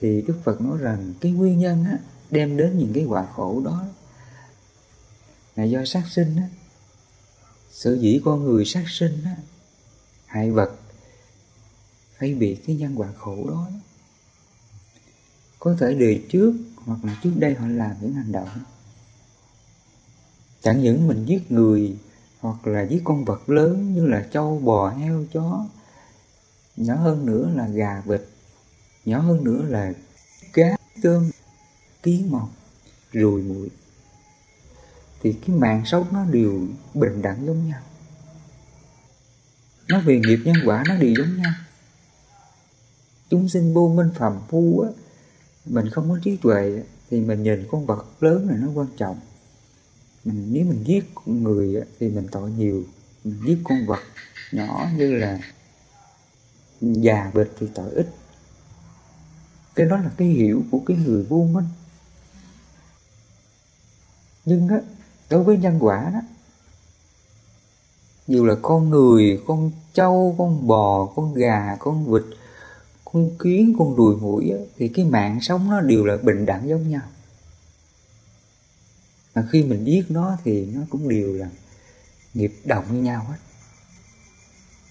Thì 0.00 0.22
đức 0.22 0.40
phật 0.44 0.60
nói 0.60 0.78
rằng 0.78 1.14
cái 1.20 1.32
nguyên 1.32 1.58
nhân 1.58 1.84
á, 1.84 1.98
đem 2.30 2.56
đến 2.56 2.78
những 2.78 2.92
cái 2.94 3.04
quả 3.04 3.26
khổ 3.34 3.62
đó. 3.64 3.84
Là 5.56 5.64
do 5.64 5.84
sát 5.84 6.02
sinh 6.10 6.36
á 6.36 6.48
sở 7.76 7.96
dĩ 7.96 8.20
con 8.24 8.44
người 8.44 8.64
sát 8.64 8.84
sinh 8.88 9.22
á, 9.24 9.36
hại 10.26 10.50
vật 10.50 10.70
hay 12.16 12.34
bị 12.34 12.54
cái 12.66 12.76
nhân 12.76 12.94
quả 12.96 13.08
khổ 13.18 13.50
đó. 13.50 13.68
Có 15.58 15.76
thể 15.80 15.94
đời 15.94 16.24
trước 16.28 16.54
hoặc 16.76 17.04
là 17.04 17.20
trước 17.22 17.32
đây 17.36 17.54
họ 17.54 17.66
làm 17.66 17.96
những 18.00 18.12
hành 18.12 18.32
động. 18.32 18.48
Chẳng 20.62 20.82
những 20.82 21.08
mình 21.08 21.24
giết 21.24 21.52
người 21.52 21.96
hoặc 22.40 22.66
là 22.66 22.82
giết 22.82 23.00
con 23.04 23.24
vật 23.24 23.48
lớn 23.48 23.94
như 23.94 24.06
là 24.06 24.28
trâu, 24.32 24.58
bò, 24.58 24.90
heo, 24.90 25.24
chó, 25.32 25.66
nhỏ 26.76 26.94
hơn 26.94 27.26
nữa 27.26 27.50
là 27.54 27.68
gà, 27.68 28.02
vịt, 28.06 28.22
nhỏ 29.04 29.20
hơn 29.20 29.44
nữa 29.44 29.62
là 29.68 29.92
cá, 30.52 30.76
tôm, 31.02 31.30
kiến 32.02 32.30
mọc, 32.30 32.50
ruồi 33.12 33.42
muội 33.42 33.68
thì 35.22 35.32
cái 35.32 35.56
mạng 35.56 35.82
sống 35.86 36.06
nó 36.12 36.24
đều 36.24 36.66
bình 36.94 37.22
đẳng 37.22 37.46
giống 37.46 37.68
nhau. 37.68 37.80
Nó 39.88 40.00
về 40.00 40.20
nghiệp 40.20 40.38
nhân 40.44 40.56
quả 40.64 40.84
nó 40.88 40.96
đều 40.96 41.14
giống 41.18 41.36
nhau. 41.36 41.52
Chúng 43.30 43.48
sinh 43.48 43.74
vô 43.74 43.88
minh 43.88 44.10
phàm 44.14 44.40
phu 44.48 44.80
á, 44.80 44.90
mình 45.64 45.90
không 45.90 46.10
có 46.10 46.18
trí 46.22 46.36
tuệ 46.36 46.82
thì 47.10 47.20
mình 47.20 47.42
nhìn 47.42 47.66
con 47.70 47.86
vật 47.86 48.06
lớn 48.20 48.46
này 48.46 48.56
nó 48.60 48.68
quan 48.74 48.88
trọng. 48.96 49.20
Mình, 50.24 50.48
nếu 50.52 50.64
mình 50.64 50.84
giết 50.86 51.04
người 51.26 51.82
thì 52.00 52.08
mình 52.08 52.28
tội 52.30 52.50
nhiều. 52.50 52.84
Mình 53.24 53.40
giết 53.46 53.58
con 53.64 53.86
vật 53.86 54.00
nhỏ 54.52 54.88
như 54.96 55.14
là 55.14 55.38
già 56.80 57.30
vịt 57.34 57.50
thì 57.60 57.66
tội 57.74 57.90
ít. 57.90 58.08
Cái 59.74 59.86
đó 59.86 59.96
là 59.96 60.10
cái 60.16 60.28
hiểu 60.28 60.62
của 60.70 60.80
cái 60.86 60.96
người 60.96 61.24
vô 61.24 61.48
minh. 61.52 61.66
Nhưng 64.44 64.68
á 64.68 64.80
đối 65.30 65.44
với 65.44 65.56
nhân 65.56 65.78
quả 65.80 66.10
đó 66.14 66.20
dù 68.26 68.44
là 68.44 68.54
con 68.62 68.90
người 68.90 69.42
con 69.46 69.70
trâu 69.94 70.34
con 70.38 70.66
bò 70.66 71.06
con 71.06 71.34
gà 71.34 71.76
con 71.78 72.12
vịt 72.12 72.22
con 73.12 73.30
kiến 73.38 73.74
con 73.78 73.96
đùi 73.96 74.16
mũi 74.16 74.50
á, 74.50 74.58
thì 74.76 74.88
cái 74.88 75.04
mạng 75.04 75.38
sống 75.40 75.70
nó 75.70 75.80
đều 75.80 76.04
là 76.04 76.16
bình 76.16 76.46
đẳng 76.46 76.68
giống 76.68 76.90
nhau. 76.90 77.02
Mà 79.34 79.48
khi 79.52 79.62
mình 79.62 79.84
giết 79.84 80.10
nó 80.10 80.36
thì 80.44 80.66
nó 80.66 80.80
cũng 80.90 81.08
đều 81.08 81.32
là 81.32 81.48
nghiệp 82.34 82.54
đồng 82.64 82.84
với 82.88 82.98
nhau 82.98 83.26
hết. 83.28 83.36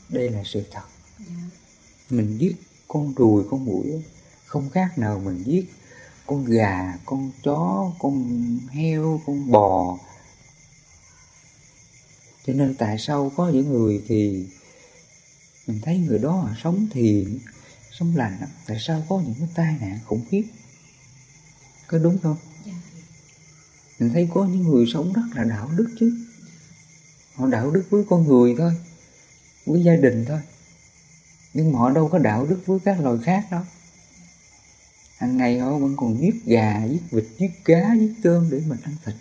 Đây 0.10 0.30
là 0.30 0.42
sự 0.46 0.64
thật. 0.72 0.82
Mình 2.10 2.38
giết 2.38 2.56
con 2.88 3.14
ruồi 3.16 3.44
con 3.50 3.66
mũi 3.66 4.04
không 4.46 4.70
khác 4.70 4.98
nào 4.98 5.20
mình 5.20 5.44
giết 5.44 5.74
con 6.26 6.46
gà 6.46 6.98
con 7.06 7.32
chó 7.44 7.92
con 8.00 8.26
heo 8.72 9.22
con 9.26 9.52
bò 9.52 9.98
cho 12.46 12.54
nên 12.54 12.76
tại 12.76 12.98
sao 13.00 13.32
có 13.36 13.50
những 13.50 13.70
người 13.70 14.04
thì 14.08 14.46
mình 15.68 15.82
thấy 15.82 15.98
người 15.98 16.20
đó 16.20 16.50
sống 16.64 16.88
thiện 16.92 17.40
sống 18.00 18.16
lành 18.16 18.38
tại 18.68 18.78
sao 18.80 19.06
có 19.10 19.22
những 19.26 19.36
cái 19.40 19.48
tai 19.56 19.76
nạn 19.82 20.00
khủng 20.06 20.26
khiếp? 20.30 20.44
Có 21.88 21.98
đúng 21.98 22.18
không? 22.24 22.38
Dạ. 22.66 22.74
mình 24.00 24.10
thấy 24.14 24.30
có 24.34 24.46
những 24.46 24.64
người 24.64 24.86
sống 24.94 25.14
rất 25.14 25.22
là 25.36 25.44
đạo 25.44 25.70
đức 25.78 25.96
chứ. 26.00 26.18
Họ 27.36 27.48
đạo 27.48 27.72
đức 27.72 27.84
với 27.90 28.04
con 28.10 28.28
người 28.28 28.56
thôi 28.58 28.72
với 29.66 29.84
gia 29.84 29.96
đình 29.96 30.26
thôi. 30.28 30.40
Nhưng 31.54 31.72
mà 31.72 31.80
họ 31.80 31.90
đâu 31.90 32.08
có 32.08 32.18
đạo 32.18 32.46
đức 32.46 32.62
với 32.66 32.80
các 32.86 33.00
loài 33.00 33.18
khác 33.24 33.48
đâu. 33.52 33.62
Hàng 35.18 35.38
ngày 35.38 35.60
họ 35.60 35.78
vẫn 35.78 35.96
còn 35.98 36.22
giết 36.22 36.46
gà 36.46 36.86
giết 36.86 37.02
vịt 37.12 37.26
giết 37.40 37.52
cá 37.66 37.96
giết 38.00 38.14
tôm 38.24 38.48
để 38.52 38.62
mình 38.68 38.80
ăn 38.84 38.96
thịt 39.06 39.16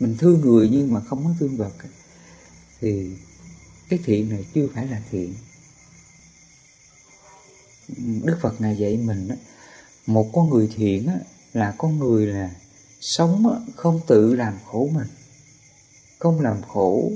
mình 0.00 0.16
thương 0.18 0.40
người 0.40 0.68
nhưng 0.72 0.92
mà 0.92 1.00
không 1.00 1.24
có 1.24 1.30
thương 1.40 1.56
vật. 1.56 1.72
Thì 2.80 3.10
cái 3.88 3.98
thiện 4.04 4.28
này 4.28 4.46
chưa 4.54 4.68
phải 4.74 4.86
là 4.86 5.02
thiện. 5.10 5.34
Đức 8.24 8.38
Phật 8.40 8.60
ngài 8.60 8.76
dạy 8.76 8.96
mình 8.96 9.28
một 10.06 10.30
con 10.32 10.50
người 10.50 10.68
thiện 10.76 11.08
là 11.52 11.74
con 11.78 11.98
người 11.98 12.26
là 12.26 12.54
sống 13.00 13.66
không 13.76 14.00
tự 14.06 14.34
làm 14.34 14.58
khổ 14.64 14.90
mình. 14.94 15.08
Không 16.18 16.40
làm 16.40 16.62
khổ 16.62 17.12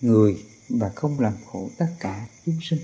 người 0.00 0.44
và 0.68 0.88
không 0.94 1.20
làm 1.20 1.34
khổ 1.46 1.70
tất 1.78 1.88
cả 2.00 2.26
chúng 2.46 2.58
sinh. 2.62 2.80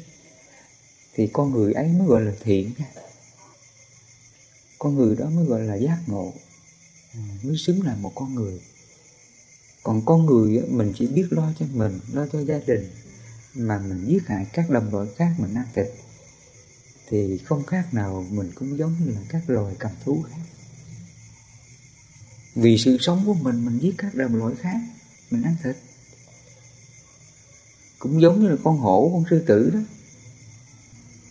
Thì 1.15 1.27
con 1.33 1.53
người 1.53 1.73
ấy 1.73 1.89
mới 1.89 2.07
gọi 2.07 2.23
là 2.23 2.33
thiện 2.41 2.73
con 4.79 4.95
người 4.95 5.17
đó 5.17 5.27
mới 5.31 5.45
gọi 5.45 5.61
là 5.61 5.75
giác 5.75 5.99
ngộ. 6.07 6.33
À, 7.15 7.21
mới 7.43 7.57
xứng 7.57 7.83
là 7.83 7.97
một 7.97 8.13
con 8.15 8.35
người 8.35 8.61
còn 9.89 10.03
con 10.05 10.27
người 10.27 10.63
mình 10.69 10.93
chỉ 10.97 11.07
biết 11.07 11.27
lo 11.31 11.53
cho 11.59 11.67
mình, 11.73 12.01
lo 12.13 12.27
cho 12.33 12.41
gia 12.41 12.59
đình, 12.59 12.91
mà 13.55 13.79
mình 13.79 14.05
giết 14.09 14.27
hại 14.27 14.47
các 14.53 14.71
đồng 14.71 14.95
loại 14.95 15.09
khác 15.17 15.35
mình 15.39 15.55
ăn 15.55 15.67
thịt, 15.75 15.87
thì 17.09 17.39
không 17.39 17.67
khác 17.67 17.95
nào 17.95 18.27
mình 18.31 18.53
cũng 18.55 18.79
giống 18.79 18.97
như 19.01 19.11
là 19.13 19.21
các 19.29 19.51
loài 19.51 19.75
cầm 19.79 19.91
thú 20.05 20.23
khác. 20.31 20.43
Vì 22.55 22.79
sự 22.79 22.97
sống 23.01 23.23
của 23.27 23.35
mình 23.35 23.65
mình 23.65 23.79
giết 23.79 23.95
các 23.99 24.15
đồng 24.15 24.35
loại 24.35 24.55
khác 24.55 24.81
mình 25.31 25.43
ăn 25.43 25.57
thịt. 25.63 25.77
Cũng 27.99 28.23
giống 28.23 28.43
như 28.43 28.49
là 28.49 28.57
con 28.65 28.79
hổ, 28.79 29.11
con 29.13 29.25
sư 29.31 29.45
tử 29.47 29.71
đó. 29.75 29.81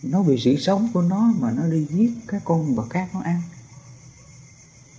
Nó 0.02 0.22
vì 0.22 0.38
sự 0.38 0.56
sống 0.56 0.90
của 0.94 1.02
nó 1.02 1.34
mà 1.38 1.50
nó 1.50 1.66
đi 1.66 1.86
giết 1.90 2.10
các 2.28 2.42
con 2.44 2.74
vật 2.74 2.86
khác 2.90 3.08
nó 3.12 3.20
ăn. 3.20 3.42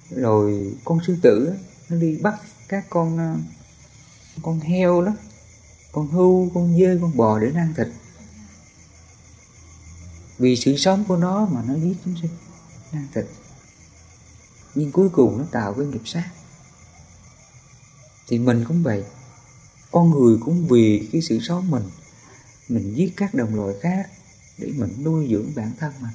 Rồi 0.09 0.73
con 0.85 0.99
sư 1.07 1.17
tử 1.21 1.53
nó 1.89 1.95
đi 1.95 2.17
bắt 2.17 2.35
các 2.69 2.85
con 2.89 3.17
ờ, 3.17 3.37
con 4.41 4.59
heo 4.59 5.01
đó 5.01 5.11
con 5.91 6.07
hưu, 6.07 6.49
con 6.53 6.77
dê, 6.79 6.97
con 7.01 7.17
bò 7.17 7.39
để 7.39 7.51
ăn 7.55 7.73
thịt. 7.77 7.87
Vì 10.37 10.55
sự 10.55 10.77
sống 10.77 11.03
của 11.07 11.17
nó 11.17 11.45
mà 11.45 11.63
nó 11.67 11.73
giết 11.73 11.95
chúng 12.05 12.15
sinh 12.21 12.31
ăn 12.91 13.07
thịt. 13.13 13.25
Nhưng 14.75 14.91
cuối 14.91 15.09
cùng 15.09 15.37
nó 15.37 15.45
tạo 15.51 15.73
cái 15.73 15.85
nghiệp 15.85 16.01
sát. 16.05 16.29
Thì 18.27 18.39
mình 18.39 18.65
cũng 18.67 18.83
vậy. 18.83 19.03
Con 19.91 20.09
người 20.09 20.37
cũng 20.45 20.67
vì 20.67 21.09
cái 21.11 21.21
sự 21.21 21.39
sống 21.39 21.71
mình 21.71 21.83
mình 22.69 22.93
giết 22.95 23.13
các 23.17 23.33
đồng 23.33 23.55
loại 23.55 23.75
khác 23.81 24.09
để 24.57 24.71
mình 24.75 25.03
nuôi 25.03 25.27
dưỡng 25.31 25.55
bản 25.55 25.71
thân 25.79 25.93
mình. 26.01 26.11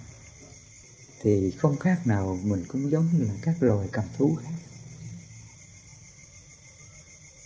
Thì 1.22 1.50
không 1.50 1.76
khác 1.76 2.06
nào 2.06 2.38
mình 2.42 2.64
cũng 2.68 2.90
giống 2.90 3.08
như 3.12 3.24
là 3.24 3.34
các 3.42 3.54
loài 3.60 3.88
cầm 3.92 4.04
thú 4.18 4.36
khác 4.42 4.63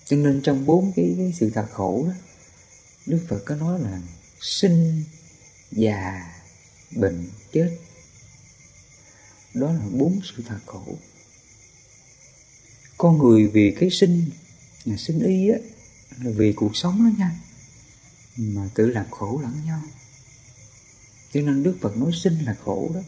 cho 0.08 0.16
nên 0.16 0.40
trong 0.42 0.66
bốn 0.66 0.92
cái, 0.96 1.14
cái 1.18 1.32
sự 1.38 1.50
thật 1.50 1.66
khổ 1.72 2.04
đó 2.06 2.14
đức 3.06 3.26
phật 3.28 3.38
có 3.46 3.54
nói 3.54 3.80
là 3.80 4.00
sinh 4.40 5.04
già 5.72 6.32
bệnh 6.96 7.30
chết. 7.52 7.78
Đó 9.54 9.72
là 9.72 9.84
bốn 9.92 10.20
sự 10.24 10.42
thật 10.48 10.58
khổ. 10.66 10.98
Con 12.98 13.18
người 13.18 13.46
vì 13.46 13.76
cái 13.80 13.90
sinh 13.90 14.30
là 14.84 14.96
sinh 14.96 15.20
y 15.20 15.48
á 15.48 15.58
là 16.20 16.30
vì 16.36 16.52
cuộc 16.52 16.76
sống 16.76 17.04
đó 17.04 17.10
nha 17.18 17.36
mà 18.36 18.70
tự 18.74 18.86
làm 18.86 19.06
khổ 19.10 19.40
lẫn 19.42 19.62
nhau. 19.66 19.82
Cho 21.32 21.40
nên 21.40 21.62
đức 21.62 21.76
phật 21.80 21.96
nói 21.96 22.10
sinh 22.14 22.38
là 22.44 22.56
khổ 22.64 22.90
đó. 22.94 23.00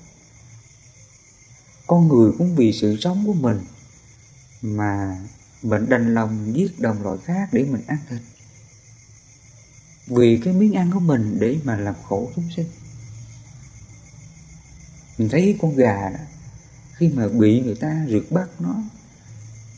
Con 1.87 2.09
người 2.09 2.33
cũng 2.39 2.57
vì 2.57 2.73
sự 2.73 2.97
sống 3.01 3.27
của 3.27 3.35
mình 3.35 3.61
mà 4.63 5.19
mình 5.63 5.89
đành 5.89 6.15
lòng 6.15 6.57
giết 6.57 6.81
đồng 6.81 7.03
loại 7.03 7.19
khác 7.25 7.49
để 7.53 7.65
mình 7.65 7.83
ăn 7.87 7.99
thịt 8.09 8.21
vì 10.07 10.41
cái 10.45 10.55
miếng 10.55 10.77
ăn 10.77 10.91
của 10.93 11.01
mình 11.01 11.37
để 11.41 11.59
mà 11.65 11.77
làm 11.77 11.95
khổ 12.09 12.31
chúng 12.37 12.49
sinh. 12.57 12.67
Mình 15.19 15.29
thấy 15.29 15.59
con 15.63 15.77
gà 15.77 16.11
đó, 16.11 16.19
khi 16.97 17.09
mà 17.09 17.29
bị 17.29 17.61
người 17.61 17.75
ta 17.75 18.07
rượt 18.09 18.25
bắt 18.31 18.49
nó 18.59 18.83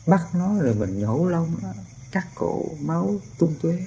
bắt 0.07 0.35
nó 0.35 0.59
rồi 0.59 0.75
mình 0.75 0.99
nhổ 0.99 1.25
lông 1.25 1.57
nó, 1.61 1.73
cắt 2.11 2.27
cổ, 2.35 2.65
máu, 2.79 3.15
tung 3.37 3.55
tuế, 3.61 3.85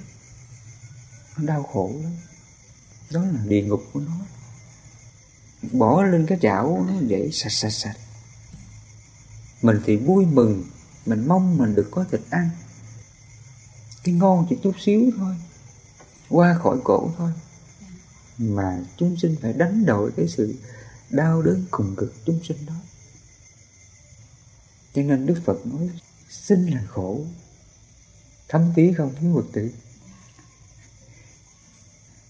nó 1.36 1.46
đau 1.46 1.62
khổ 1.62 1.92
lắm. 2.02 2.12
Đó 3.10 3.20
là 3.20 3.40
địa 3.46 3.62
ngục 3.62 3.84
của 3.92 4.00
nó. 4.00 4.16
Bỏ 5.72 6.02
lên 6.02 6.26
cái 6.26 6.38
chảo 6.42 6.84
nó 6.88 7.00
để 7.00 7.30
sạch 7.32 7.52
sạch 7.52 7.70
sạch. 7.70 7.96
Mình 9.62 9.80
thì 9.86 9.96
vui 9.96 10.26
mừng 10.26 10.64
mình 11.06 11.28
mong 11.28 11.58
mình 11.58 11.74
được 11.74 11.88
có 11.90 12.04
thịt 12.10 12.20
ăn. 12.30 12.50
Cái 14.04 14.14
ngon 14.14 14.46
chỉ 14.50 14.56
chút 14.62 14.74
xíu 14.78 15.10
thôi. 15.16 15.34
Qua 16.28 16.58
khỏi 16.62 16.78
cổ 16.84 17.10
thôi. 17.18 17.32
Mà 18.38 18.80
chúng 18.96 19.16
sinh 19.16 19.36
phải 19.42 19.52
đánh 19.52 19.86
đổi 19.86 20.10
cái 20.16 20.28
sự 20.28 20.54
đau 21.10 21.42
đớn 21.42 21.64
cùng 21.70 21.96
cực 21.96 22.14
chúng 22.24 22.40
sinh 22.44 22.66
đó. 22.66 22.74
Cho 24.94 25.02
nên 25.02 25.26
đức 25.26 25.42
phật 25.44 25.66
nói, 25.66 25.90
sinh 26.30 26.66
là 26.66 26.82
khổ. 26.88 27.24
Thấm 28.48 28.72
tí 28.74 28.92
không 28.92 29.14
thiếu 29.20 29.32
vật 29.32 29.44
tử 29.52 29.70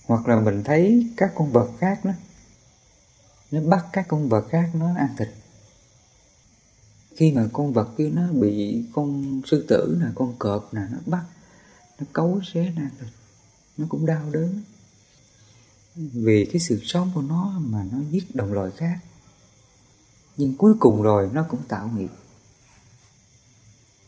hoặc 0.06 0.28
là 0.28 0.40
mình 0.40 0.64
thấy 0.64 1.11
các 1.16 1.33
con 1.35 1.52
vật 1.52 1.71
khác 1.78 2.04
đó, 2.04 2.12
nó 3.50 3.61
bắt 3.61 3.87
các 3.92 4.06
con 4.09 4.28
vật 4.28 4.47
khác 4.50 4.71
nó 4.75 4.97
ăn 4.97 5.14
thịt 5.18 5.28
khi 7.17 7.33
mà 7.33 7.49
con 7.53 7.73
vật 7.73 7.89
kia 7.99 8.11
nó 8.11 8.33
bị 8.33 8.85
con 8.93 9.41
sư 9.47 9.65
tử 9.69 9.99
nè, 10.01 10.07
con 10.15 10.35
cọp 10.39 10.75
nè, 10.75 10.83
nó 10.91 10.99
bắt, 11.07 11.25
nó 12.01 12.07
cấu 12.13 12.41
xé 12.53 12.73
nát 12.77 12.91
nó 13.77 13.87
cũng 13.89 14.07
đau 14.07 14.31
đớn. 14.33 14.63
Vì 15.95 16.49
cái 16.53 16.61
sự 16.61 16.81
sống 16.85 17.11
của 17.15 17.23
nó 17.23 17.59
mà 17.59 17.85
nó 17.93 17.99
giết 18.11 18.35
đồng 18.35 18.53
loại 18.53 18.71
khác. 18.77 18.99
Nhưng 20.37 20.57
cuối 20.57 20.75
cùng 20.81 21.03
rồi 21.03 21.31
nó 21.33 21.43
cũng 21.49 21.61
tạo 21.69 21.91
nghiệp. 21.97 22.11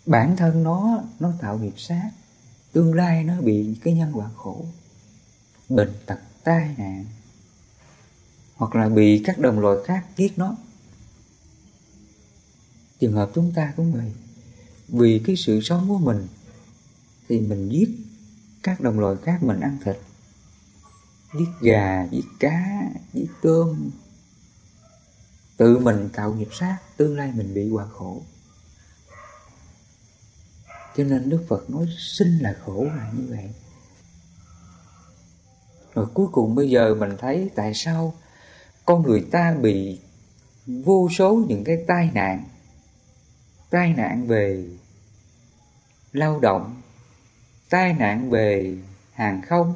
Bản 0.06 0.36
thân 0.36 0.62
nó 0.62 1.02
nó 1.20 1.32
tạo 1.40 1.58
nghiệp 1.58 1.74
sát. 1.76 2.10
Tương 2.72 2.94
lai 2.94 3.24
nó 3.24 3.40
bị 3.40 3.76
cái 3.84 3.94
nhân 3.94 4.12
quả 4.14 4.30
khổ. 4.36 4.66
Bệnh 5.68 5.92
tật, 6.06 6.18
tai 6.44 6.74
nạn, 6.78 7.06
hoặc 8.56 8.74
là 8.74 8.88
bị 8.88 9.22
các 9.24 9.38
đồng 9.38 9.58
loại 9.58 9.76
khác 9.86 10.06
giết 10.16 10.38
nó 10.38 10.56
trường 13.00 13.12
hợp 13.12 13.30
chúng 13.34 13.52
ta 13.52 13.72
cũng 13.76 13.92
vậy 13.92 14.12
vì 14.88 15.22
cái 15.26 15.36
sự 15.36 15.60
sống 15.60 15.88
của 15.88 15.98
mình, 15.98 16.26
thì 17.28 17.40
mình 17.40 17.68
giết 17.68 17.88
các 18.62 18.80
đồng 18.80 19.00
loại 19.00 19.16
khác 19.24 19.42
mình 19.42 19.60
ăn 19.60 19.78
thịt. 19.84 19.96
Giết 21.38 21.48
gà, 21.60 22.06
giết 22.10 22.24
cá, 22.40 22.82
giết 23.12 23.28
tôm. 23.42 23.90
Tự 25.56 25.78
mình 25.78 26.08
tạo 26.12 26.34
nghiệp 26.34 26.48
sát, 26.52 26.78
tương 26.96 27.16
lai 27.16 27.32
mình 27.36 27.54
bị 27.54 27.70
quả 27.70 27.86
khổ. 27.86 28.22
Cho 30.96 31.04
nên 31.04 31.30
đức 31.30 31.44
phật 31.48 31.70
nói 31.70 31.86
sinh 31.98 32.38
là 32.38 32.56
khổ 32.64 32.84
là 32.84 33.12
như 33.16 33.26
vậy. 33.30 33.50
Rồi 35.94 36.06
cuối 36.14 36.26
cùng 36.32 36.54
bây 36.54 36.70
giờ 36.70 36.94
mình 36.94 37.10
thấy 37.18 37.50
tại 37.54 37.74
sao 37.74 38.14
con 38.84 39.02
người 39.02 39.26
ta 39.30 39.54
bị 39.54 39.98
vô 40.66 41.08
số 41.18 41.44
những 41.48 41.64
cái 41.64 41.84
tai 41.86 42.10
nạn 42.14 42.44
tai 43.70 43.92
nạn 43.92 44.26
về 44.26 44.64
lao 46.12 46.40
động, 46.40 46.82
tai 47.70 47.92
nạn 47.92 48.30
về 48.30 48.76
hàng 49.12 49.42
không, 49.42 49.74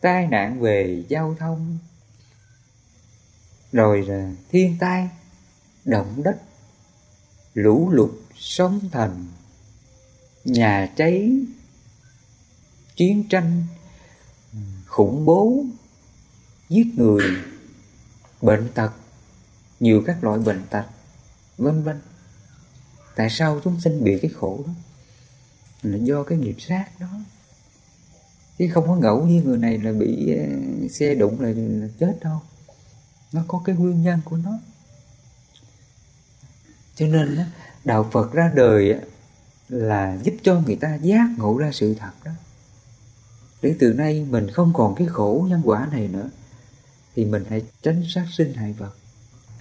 tai 0.00 0.26
nạn 0.26 0.60
về 0.60 1.04
giao 1.08 1.36
thông, 1.38 1.78
rồi 3.72 4.02
là 4.02 4.30
thiên 4.48 4.76
tai, 4.80 5.08
động 5.84 6.22
đất, 6.22 6.36
lũ 7.54 7.90
lụt, 7.90 8.10
sóng 8.34 8.80
thần, 8.92 9.26
nhà 10.44 10.92
cháy, 10.96 11.30
chiến 12.96 13.28
tranh, 13.28 13.64
khủng 14.86 15.24
bố, 15.24 15.64
giết 16.68 16.86
người, 16.96 17.22
bệnh 18.42 18.68
tật, 18.74 18.90
nhiều 19.80 20.02
các 20.06 20.24
loại 20.24 20.38
bệnh 20.38 20.62
tật, 20.70 20.84
vân 21.58 21.82
vân 21.82 22.00
tại 23.16 23.30
sao 23.30 23.60
chúng 23.64 23.80
sinh 23.80 24.04
bị 24.04 24.18
cái 24.22 24.30
khổ 24.30 24.64
đó? 24.66 24.72
Là 25.82 25.96
do 25.96 26.22
cái 26.22 26.38
nghiệp 26.38 26.56
sát 26.58 27.00
đó. 27.00 27.08
Chứ 28.58 28.68
không 28.74 28.86
có 28.86 28.96
ngẫu 28.96 29.26
như 29.26 29.42
người 29.42 29.58
này 29.58 29.78
là 29.78 29.92
bị 29.92 30.36
ờ, 30.36 30.44
xe 30.88 31.14
đụng 31.14 31.40
là, 31.40 31.48
là 31.56 31.88
chết 31.98 32.18
đâu. 32.20 32.40
Nó 33.32 33.44
có 33.48 33.62
cái 33.64 33.76
nguyên 33.76 34.02
nhân 34.02 34.20
của 34.24 34.36
nó. 34.36 34.58
Cho 36.94 37.06
nên 37.06 37.38
đạo 37.84 38.08
phật 38.12 38.32
ra 38.32 38.52
đời 38.54 39.00
là 39.68 40.18
giúp 40.22 40.34
cho 40.42 40.60
người 40.60 40.76
ta 40.76 40.94
giác 40.94 41.28
ngộ 41.38 41.58
ra 41.58 41.70
sự 41.72 41.94
thật 41.94 42.12
đó. 42.24 42.32
Để 43.62 43.74
từ 43.78 43.92
nay 43.92 44.26
mình 44.30 44.50
không 44.50 44.72
còn 44.74 44.94
cái 44.94 45.06
khổ 45.06 45.46
nhân 45.50 45.62
quả 45.64 45.88
này 45.92 46.08
nữa 46.08 46.30
thì 47.14 47.24
mình 47.24 47.44
hãy 47.48 47.62
tránh 47.82 48.02
sát 48.14 48.26
sinh 48.36 48.54
hại 48.54 48.72
vật. 48.72 48.96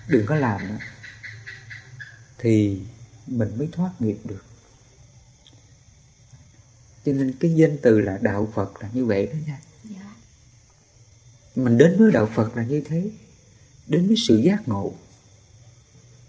Đừng 0.08 0.26
có 0.26 0.36
làm 0.36 0.68
nữa. 0.68 0.78
Thì 2.38 2.82
mình 3.28 3.58
mới 3.58 3.70
thoát 3.72 3.92
nghiệp 4.00 4.18
được. 4.24 4.44
Cho 7.06 7.14
nên 7.14 7.34
cái 7.40 7.56
danh 7.56 7.78
từ 7.82 8.00
là 8.00 8.18
đạo 8.22 8.48
phật 8.54 8.82
là 8.82 8.90
như 8.94 9.06
vậy 9.06 9.26
đó 9.26 9.34
nha. 9.48 9.60
Dạ. 9.84 10.16
mình 11.56 11.78
đến 11.78 11.96
với 12.00 12.12
đạo 12.12 12.30
phật 12.36 12.58
là 12.58 12.64
như 12.64 12.82
thế. 12.82 13.10
Đến 13.88 14.08
với 14.08 14.16
sự 14.28 14.38
giác 14.38 14.68
ngộ. 14.68 14.94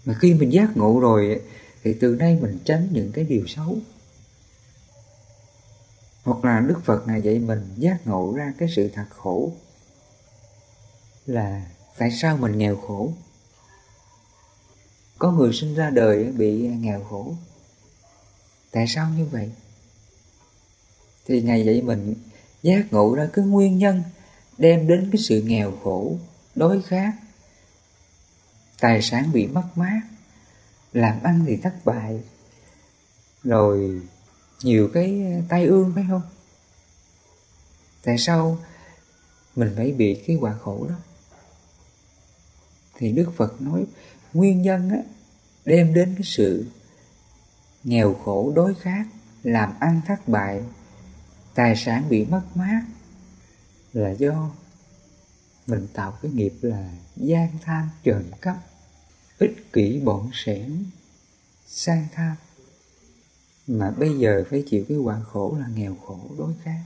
Mà 0.05 0.13
khi 0.19 0.33
mình 0.33 0.53
giác 0.53 0.77
ngộ 0.77 0.99
rồi 0.99 1.41
thì 1.83 1.93
từ 1.93 2.15
nay 2.15 2.39
mình 2.41 2.59
tránh 2.65 2.87
những 2.91 3.11
cái 3.11 3.23
điều 3.23 3.47
xấu. 3.47 3.77
Hoặc 6.23 6.45
là 6.45 6.59
đức 6.59 6.85
phật 6.85 7.07
này 7.07 7.21
dạy 7.21 7.39
mình 7.39 7.73
giác 7.77 8.07
ngộ 8.07 8.33
ra 8.37 8.53
cái 8.57 8.69
sự 8.75 8.89
thật 8.93 9.05
khổ 9.09 9.53
là 11.25 11.65
tại 11.97 12.11
sao 12.11 12.37
mình 12.37 12.57
nghèo 12.57 12.75
khổ 12.75 13.13
có 15.17 15.31
người 15.31 15.53
sinh 15.53 15.75
ra 15.75 15.89
đời 15.89 16.23
bị 16.23 16.67
nghèo 16.67 17.03
khổ. 17.03 17.35
Tại 18.71 18.85
sao 18.87 19.09
như 19.17 19.25
vậy? 19.25 19.51
Thì 21.25 21.41
ngày 21.41 21.65
dạy 21.65 21.81
mình 21.81 22.15
giác 22.63 22.93
ngộ 22.93 23.15
ra 23.15 23.29
cái 23.33 23.45
nguyên 23.45 23.77
nhân 23.77 24.03
đem 24.57 24.87
đến 24.87 25.09
cái 25.11 25.21
sự 25.21 25.41
nghèo 25.41 25.77
khổ 25.83 26.17
đối 26.55 26.81
khát. 26.81 27.13
Tài 28.79 29.01
sản 29.01 29.31
bị 29.33 29.47
mất 29.47 29.63
mát, 29.75 30.01
làm 30.93 31.23
ăn 31.23 31.43
thì 31.47 31.57
thất 31.57 31.73
bại. 31.85 32.23
Rồi 33.43 34.01
nhiều 34.63 34.89
cái 34.93 35.21
tai 35.49 35.65
ương, 35.65 35.91
phải 35.95 36.05
không? 36.09 36.21
Tại 38.03 38.17
sao 38.17 38.57
mình 39.55 39.73
phải 39.75 39.91
bị 39.91 40.23
cái 40.27 40.37
quả 40.39 40.55
khổ 40.61 40.87
đó? 40.89 40.95
Thì 42.97 43.11
đức 43.11 43.31
phật 43.35 43.61
nói 43.61 43.85
nguyên 44.37 44.61
nhân 44.61 44.89
á, 44.89 44.97
đem 45.65 45.93
đến 45.93 46.13
cái 46.15 46.23
sự 46.23 46.65
nghèo 47.83 48.13
khổ 48.13 48.53
đối 48.55 48.75
khác 48.75 49.07
làm 49.43 49.73
ăn 49.79 50.01
thất 50.07 50.27
bại 50.27 50.63
tài 51.55 51.75
sản 51.75 52.09
bị 52.09 52.25
mất 52.25 52.43
mát 52.55 52.81
là 53.93 54.11
do 54.11 54.51
mình 55.67 55.87
tạo 55.93 56.17
cái 56.21 56.31
nghiệp 56.31 56.53
là 56.61 56.89
gian 57.15 57.49
tham 57.61 57.89
trộm 58.03 58.23
cắp 58.41 58.57
ích 59.39 59.73
kỷ 59.73 59.99
bọn 59.99 60.29
sẻn 60.33 60.85
sang 61.67 62.07
tham. 62.13 62.35
Mà 63.67 63.91
bây 63.91 64.17
giờ 64.17 64.43
phải 64.49 64.63
chịu 64.67 64.85
cái 64.89 64.97
quả 64.97 65.19
khổ 65.19 65.57
là 65.59 65.67
nghèo 65.67 65.95
khổ 65.95 66.19
đối 66.37 66.53
khác 66.63 66.81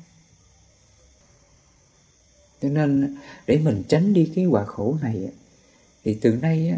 cho 2.61 2.69
nên 2.69 3.17
để 3.47 3.57
mình 3.57 3.83
tránh 3.87 4.13
đi 4.13 4.31
cái 4.35 4.45
quả 4.45 4.65
khổ 4.65 4.97
này 5.01 5.31
thì 6.03 6.17
từ 6.21 6.35
nay 6.35 6.69
á 6.69 6.77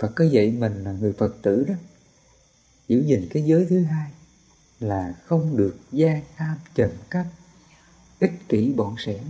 Phật 0.00 0.12
có 0.14 0.24
dạy 0.24 0.50
mình 0.50 0.84
là 0.84 0.92
người 0.92 1.12
Phật 1.12 1.36
tử 1.42 1.64
đó. 1.68 1.74
Giữ 2.88 3.04
gìn 3.06 3.28
cái 3.30 3.42
giới 3.42 3.66
thứ 3.70 3.82
hai 3.82 4.10
là 4.80 5.14
không 5.24 5.56
được 5.56 5.76
gian 5.92 6.22
tham 6.36 6.56
trộm 6.74 6.90
cắp 7.10 7.26
ích 8.20 8.32
kỷ 8.48 8.72
bọn 8.72 8.94
sẻn 8.98 9.22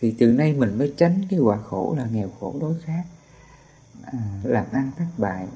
thì 0.00 0.14
từ 0.18 0.26
nay 0.26 0.52
mình 0.52 0.78
mới 0.78 0.94
tránh 0.96 1.26
cái 1.30 1.40
quả 1.40 1.62
khổ 1.62 1.94
là 1.98 2.06
nghèo 2.06 2.30
khổ 2.40 2.56
đối 2.60 2.80
khác 2.80 3.04
à, 4.02 4.40
làm 4.44 4.66
ăn 4.72 4.90
thất 4.98 5.06
bại 5.18 5.48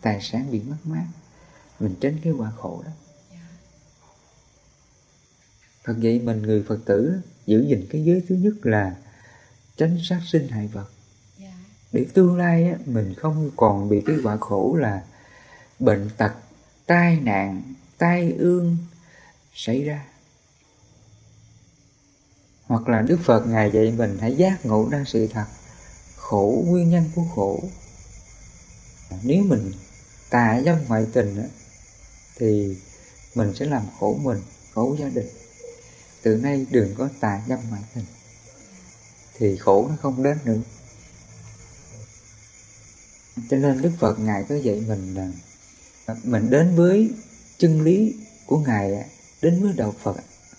tài 0.00 0.18
sản 0.22 0.50
bị 0.50 0.62
mất 0.62 0.76
mát. 0.84 1.06
Mình 1.80 1.94
tránh 2.00 2.16
cái 2.22 2.32
quả 2.32 2.50
khổ 2.50 2.82
đó. 2.84 2.90
Phật 5.84 6.00
dạy 6.00 6.20
mình 6.20 6.42
người 6.42 6.62
Phật 6.62 6.78
tử 6.84 7.20
giữ 7.46 7.66
gìn 7.68 7.86
cái 7.90 8.04
giới 8.04 8.22
thứ 8.28 8.34
nhất 8.34 8.54
là 8.62 8.96
tránh 9.76 9.98
sát 10.02 10.20
sinh 10.26 10.48
hại 10.48 10.68
vật 10.68 10.90
để 11.96 12.06
tương 12.14 12.36
lai 12.36 12.64
á, 12.64 12.78
mình 12.86 13.14
không 13.14 13.50
còn 13.56 13.88
bị 13.88 14.02
cái 14.06 14.16
quả 14.24 14.36
khổ 14.36 14.76
là 14.80 15.02
bệnh 15.78 16.10
tật 16.16 16.32
tai 16.86 17.20
nạn 17.20 17.74
tai 17.98 18.32
ương 18.38 18.76
xảy 19.54 19.84
ra. 19.84 20.06
Hoặc 22.66 22.88
là 22.88 23.02
đức 23.02 23.18
phật 23.24 23.46
ngài 23.46 23.70
dạy 23.70 23.94
mình 23.96 24.18
hãy 24.20 24.36
giác 24.36 24.66
ngộ 24.66 24.88
ra 24.90 25.04
sự 25.06 25.26
thật 25.26 25.44
khổ 26.16 26.64
nguyên 26.66 26.90
nhân 26.90 27.04
của 27.14 27.24
khổ. 27.34 27.60
Nếu 29.22 29.42
mình 29.42 29.72
tà 30.30 30.60
dâm 30.64 30.76
ngoại 30.88 31.06
tình 31.12 31.48
thì 32.38 32.76
mình 33.34 33.54
sẽ 33.54 33.66
làm 33.66 33.82
khổ 34.00 34.18
mình 34.22 34.38
khổ 34.74 34.96
gia 35.00 35.08
đình. 35.08 35.28
Từ 36.22 36.36
nay 36.36 36.66
đừng 36.70 36.94
có 36.94 37.08
tà 37.20 37.42
dâm 37.48 37.58
ngoại 37.68 37.82
tình 37.94 38.04
thì 39.38 39.56
khổ 39.56 39.86
nó 39.88 39.96
không 40.00 40.22
đến 40.22 40.38
nữa 40.44 40.60
cho 43.50 43.56
nên 43.56 43.82
đức 43.82 43.92
phật 43.98 44.18
ngài 44.18 44.44
có 44.48 44.54
dạy 44.54 44.82
mình 44.88 45.14
là 45.14 45.28
mình 46.24 46.50
đến 46.50 46.76
với 46.76 47.10
chân 47.58 47.80
lý 47.80 48.14
của 48.46 48.58
ngài 48.58 49.10
đến 49.42 49.62
với 49.62 49.72
đạo 49.76 49.94
phật 50.02 50.16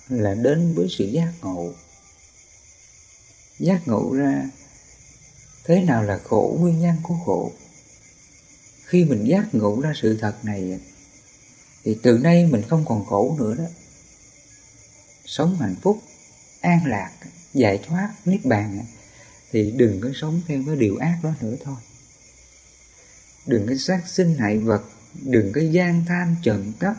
là 0.09 0.33
đến 0.33 0.73
với 0.75 0.87
sự 0.89 1.05
giác 1.05 1.33
ngộ. 1.41 1.73
Giác 3.59 3.87
ngộ 3.87 4.13
ra 4.13 4.49
thế 5.65 5.83
nào 5.83 6.03
là 6.03 6.17
khổ? 6.23 6.57
Nguyên 6.59 6.79
nhân 6.79 6.95
của 7.03 7.15
khổ. 7.25 7.51
Khi 8.85 9.05
mình 9.05 9.27
giác 9.27 9.55
ngộ 9.55 9.81
ra 9.81 9.93
sự 10.01 10.17
thật 10.21 10.45
này 10.45 10.79
thì 11.83 11.97
từ 12.03 12.17
nay 12.17 12.45
mình 12.45 12.61
không 12.69 12.85
còn 12.85 13.05
khổ 13.05 13.35
nữa 13.39 13.55
đó. 13.55 13.63
Sống 15.25 15.57
hạnh 15.59 15.75
phúc, 15.81 16.01
an 16.61 16.85
lạc, 16.85 17.11
giải 17.53 17.79
thoát, 17.87 18.13
niết 18.25 18.45
bàn 18.45 18.85
thì 19.51 19.71
đừng 19.71 20.01
có 20.01 20.09
sống 20.15 20.41
theo 20.47 20.63
cái 20.65 20.75
điều 20.75 20.97
ác 20.97 21.19
đó 21.23 21.33
nữa 21.41 21.55
thôi 21.63 21.75
đừng 23.47 23.67
có 23.67 23.73
sát 23.79 24.01
sinh 24.07 24.37
hại 24.37 24.57
vật 24.57 24.83
đừng 25.23 25.51
có 25.53 25.61
gian 25.61 26.05
tham 26.07 26.35
trộm 26.43 26.71
cắp 26.79 26.95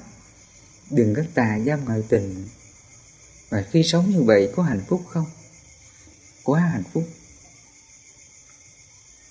đừng 0.91 1.15
có 1.15 1.23
tà 1.35 1.59
dâm 1.67 1.85
ngoại 1.85 2.03
tình. 2.09 2.49
Và 3.51 3.63
khi 3.71 3.83
sống 3.83 4.11
như 4.11 4.23
vậy 4.23 4.53
có 4.57 4.63
hạnh 4.63 4.83
phúc 4.89 5.03
không? 5.09 5.27
Quá 6.45 6.61
hạnh 6.61 6.83
phúc. 6.93 7.05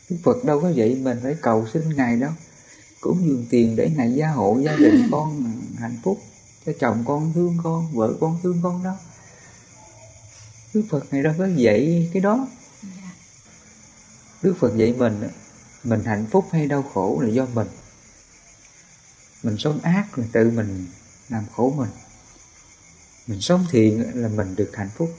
Đức 0.09 0.17
Phật 0.23 0.43
đâu 0.43 0.61
có 0.61 0.71
vậy 0.75 0.95
mình 0.95 1.19
phải 1.23 1.35
cầu 1.41 1.67
xin 1.73 1.95
Ngài 1.95 2.17
đâu 2.17 2.31
Cũng 3.01 3.27
dùng 3.27 3.45
tiền 3.49 3.75
để 3.75 3.89
Ngài 3.95 4.13
gia 4.13 4.27
hộ 4.27 4.59
gia 4.65 4.75
đình 4.75 5.07
con 5.11 5.53
hạnh 5.77 5.97
phúc 6.03 6.21
Cho 6.65 6.71
chồng 6.79 7.03
con 7.07 7.31
thương 7.35 7.57
con, 7.63 7.91
vợ 7.93 8.13
con 8.19 8.39
thương 8.43 8.59
con 8.63 8.83
đó. 8.83 8.95
Đức 10.73 10.83
Phật 10.89 11.05
Ngài 11.11 11.23
đâu 11.23 11.33
có 11.37 11.47
dạy 11.55 12.09
cái 12.13 12.21
đó. 12.21 12.47
Đức 14.41 14.55
Phật 14.59 14.77
dạy 14.77 14.93
mình 14.93 15.29
mình 15.83 16.03
hạnh 16.03 16.25
phúc 16.31 16.47
hay 16.51 16.67
đau 16.67 16.83
khổ 16.93 17.19
là 17.21 17.29
do 17.29 17.45
mình. 17.45 17.67
Mình 19.43 19.57
sống 19.57 19.79
ác 19.83 20.17
là 20.17 20.25
tự 20.31 20.49
mình 20.49 20.87
làm 21.29 21.45
khổ 21.55 21.73
mình. 21.77 21.89
Mình 23.27 23.41
sống 23.41 23.65
thiện 23.71 24.21
là 24.21 24.27
mình 24.27 24.55
được 24.55 24.71
hạnh 24.73 24.89
phúc. 24.95 25.17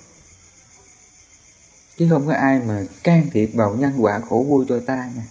Chứ 1.98 2.06
không 2.10 2.26
có 2.26 2.32
ai 2.32 2.58
mà 2.58 2.84
can 3.04 3.30
thiệp 3.32 3.46
vào 3.46 3.76
nhân 3.76 3.92
quả 3.98 4.20
khổ 4.28 4.46
vui 4.48 4.66
cho 4.68 4.80
ta 4.86 5.10
nha. 5.16 5.26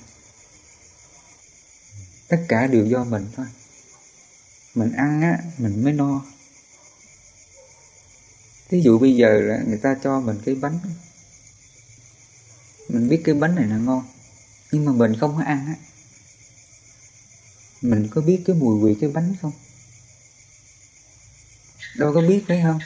Tất 2.28 2.46
cả 2.48 2.68
đều 2.68 2.86
do 2.86 3.04
mình 3.04 3.28
thôi. 3.36 3.46
Mình 4.76 4.92
ăn 4.92 5.22
á, 5.22 5.40
mình 5.58 5.84
mới 5.84 5.94
no. 5.94 6.26
Ví 8.70 8.82
dụ 8.82 9.00
bây 9.00 9.16
giờ 9.16 9.30
là 9.42 9.64
người 9.68 9.78
ta 9.78 9.96
cho 10.04 10.20
mình 10.20 10.42
cái 10.46 10.56
bánh. 10.56 10.80
Mình 12.90 13.10
biết 13.10 13.22
cái 13.24 13.36
bánh 13.36 13.56
này 13.56 13.66
là 13.66 13.78
ngon 13.78 14.06
nhưng 14.72 14.86
mà 14.86 14.92
mình 14.92 15.16
không 15.20 15.38
có 15.38 15.44
ăn 15.44 15.66
á. 15.68 15.76
Mình 17.82 18.08
có 18.12 18.22
biết 18.22 18.44
cái 18.46 18.56
mùi 18.56 18.84
vị 18.84 19.00
cái 19.02 19.10
bánh 19.10 19.36
không? 19.42 19.52
Đâu 21.98 22.14
có 22.14 22.22
biết 22.22 22.44
phải 22.48 22.62
không? 22.64 22.80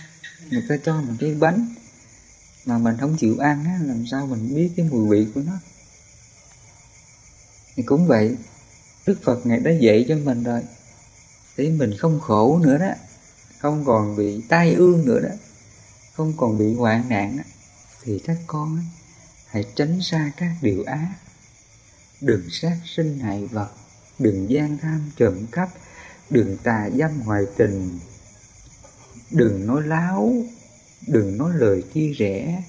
Người 0.50 0.64
ta 0.70 0.78
cho 0.86 1.02
mình 1.02 1.18
cái 1.20 1.34
bánh 1.34 1.76
mà 2.66 2.78
mình 2.78 2.98
không 3.00 3.18
chịu 3.18 3.38
ăn 3.38 3.66
á, 3.66 3.80
làm 3.82 4.06
sao 4.12 4.28
mình 4.28 4.56
biết 4.56 4.72
cái 4.76 4.88
mùi 4.92 5.10
vị 5.10 5.32
của 5.36 5.42
nó? 5.42 5.54
Thì 7.76 7.84
cũng 7.84 8.08
vậy 8.08 8.38
Đức 9.06 9.20
Phật 9.24 9.46
Ngài 9.46 9.60
đã 9.60 9.72
dạy 9.72 10.06
cho 10.08 10.16
mình 10.16 10.44
rồi. 10.44 10.62
Để 11.58 11.70
mình 11.70 11.98
không 11.98 12.20
khổ 12.20 12.60
nữa 12.64 12.78
đó. 12.78 12.94
Không 13.60 13.86
còn 13.86 14.16
bị 14.16 14.42
tai 14.50 14.74
ương 14.74 15.06
nữa 15.06 15.20
đó. 15.20 15.36
Không 16.14 16.34
còn 16.38 16.58
bị 16.58 16.74
hoạn 16.74 17.10
nạn 17.10 17.38
đó. 17.38 17.44
thì 18.04 18.20
các 18.26 18.38
con 18.48 18.78
ấy, 18.78 18.86
hãy 19.48 19.64
tránh 19.76 20.02
xa 20.02 20.32
các 20.38 20.56
điều 20.62 20.84
ác 20.84 21.16
đừng 22.22 22.50
sát 22.50 22.78
sinh 22.86 23.20
hại 23.20 23.46
vật, 23.46 23.70
đừng 24.20 24.50
gian 24.50 24.78
tham 24.78 25.12
trộm 25.18 25.46
cắp, 25.52 25.70
đừng 26.30 26.58
tà 26.64 26.90
dâm 26.98 27.12
hoài 27.12 27.44
tình, 27.58 28.00
đừng 29.32 29.68
nói 29.68 29.88
láo, 29.88 30.34
đừng 31.08 31.38
nói 31.38 31.52
lời 31.56 31.84
chia 31.94 32.14
rẽ, 32.14 32.64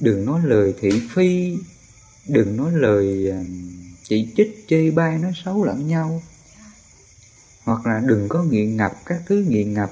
đừng 0.00 0.24
nói 0.24 0.40
lời 0.44 0.74
thị 0.80 0.90
phi, 1.14 1.56
đừng 2.28 2.56
nói 2.56 2.72
lời 2.72 3.28
ờ, 3.30 3.38
chỉ 4.02 4.28
trích, 4.36 4.64
chê 4.68 4.90
bai, 4.90 5.18
nói 5.18 5.32
xấu 5.44 5.64
lẫn 5.64 5.88
nhau. 5.88 6.22
Hoặc 7.64 7.86
là 7.86 8.02
đừng 8.06 8.28
có 8.28 8.42
nghiện 8.42 8.76
ngập 8.76 8.92
các 9.06 9.22
thứ 9.26 9.44
nghiện 9.48 9.74
ngập 9.74 9.90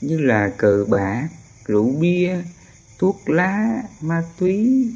như 0.00 0.18
là 0.18 0.52
cờ 0.56 0.84
bạc, 0.88 1.28
rượu 1.64 1.90
bia, 2.00 2.36
thuốc 2.98 3.30
lá, 3.30 3.82
ma 4.00 4.22
túy, 4.38 4.86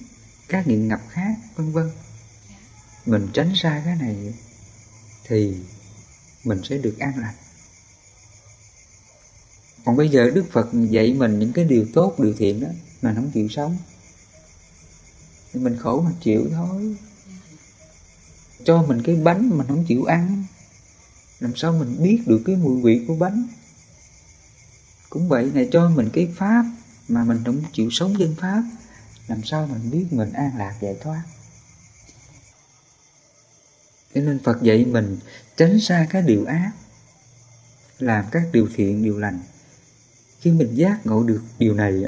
các 0.48 0.66
nghiện 0.66 0.88
ngập 0.88 1.00
khác, 1.11 1.35
vân 1.57 1.72
vân 1.72 1.90
mình 3.07 3.29
tránh 3.33 3.53
xa 3.55 3.83
cái 3.85 3.97
này 3.97 4.35
thì 5.25 5.57
mình 6.45 6.61
sẽ 6.64 6.79
được 6.79 6.99
an 6.99 7.19
lành 7.19 7.35
còn 9.85 9.97
bây 9.97 10.09
giờ 10.09 10.31
đức 10.35 10.45
phật 10.53 10.69
dạy 10.90 11.12
mình 11.12 11.38
những 11.38 11.53
cái 11.53 11.64
điều 11.64 11.87
tốt, 11.95 12.21
điều 12.21 12.35
thiện 12.38 12.61
đó, 12.61 12.69
mà 13.03 13.14
không 13.14 13.31
chịu 13.31 13.49
sống. 13.49 13.77
Thì 15.53 15.61
mình 15.61 15.77
khổ 15.79 16.01
mà 16.01 16.11
chịu 16.21 16.49
thôi. 16.53 16.97
Cho 18.64 18.83
mình 18.83 19.03
cái 19.03 19.17
bánh 19.17 19.59
mà 19.59 19.64
không 19.69 19.85
chịu 19.85 20.05
ăn, 20.05 20.45
làm 21.40 21.57
sao 21.57 21.73
mình 21.73 22.03
biết 22.03 22.23
được 22.27 22.43
cái 22.47 22.57
mùi 22.57 22.83
vị 22.83 23.05
của 23.09 23.14
bánh? 23.14 23.45
Cũng 25.11 25.29
vậy, 25.29 25.51
này 25.55 25.69
cho 25.73 25.90
mình 25.90 26.11
cái 26.12 26.29
pháp 26.37 26.64
mà 27.09 27.25
mình 27.25 27.45
không 27.45 27.62
chịu 27.73 27.90
sống 27.90 28.19
dân 28.19 28.35
pháp, 28.38 28.62
làm 29.27 29.45
sao 29.45 29.67
mình 29.67 29.90
biết 29.90 30.07
mình 30.11 30.33
an 30.33 30.51
lạc, 30.59 30.75
giải 30.81 30.97
thoát? 31.03 31.23
Cho 34.14 34.20
nên 34.20 34.38
phật 34.38 34.62
dạy 34.62 34.85
mình 34.85 35.18
tránh 35.57 35.81
xa 35.81 36.07
các 36.11 36.20
điều 36.20 36.44
ác, 36.44 36.72
làm 37.98 38.24
các 38.31 38.42
điều 38.53 38.68
thiện, 38.74 39.05
điều 39.05 39.18
lành. 39.18 39.40
Khi 40.40 40.53
mình 40.53 40.74
giác 40.74 41.07
ngộ 41.07 41.22
được 41.22 41.42
điều 41.59 41.74
này 41.74 42.05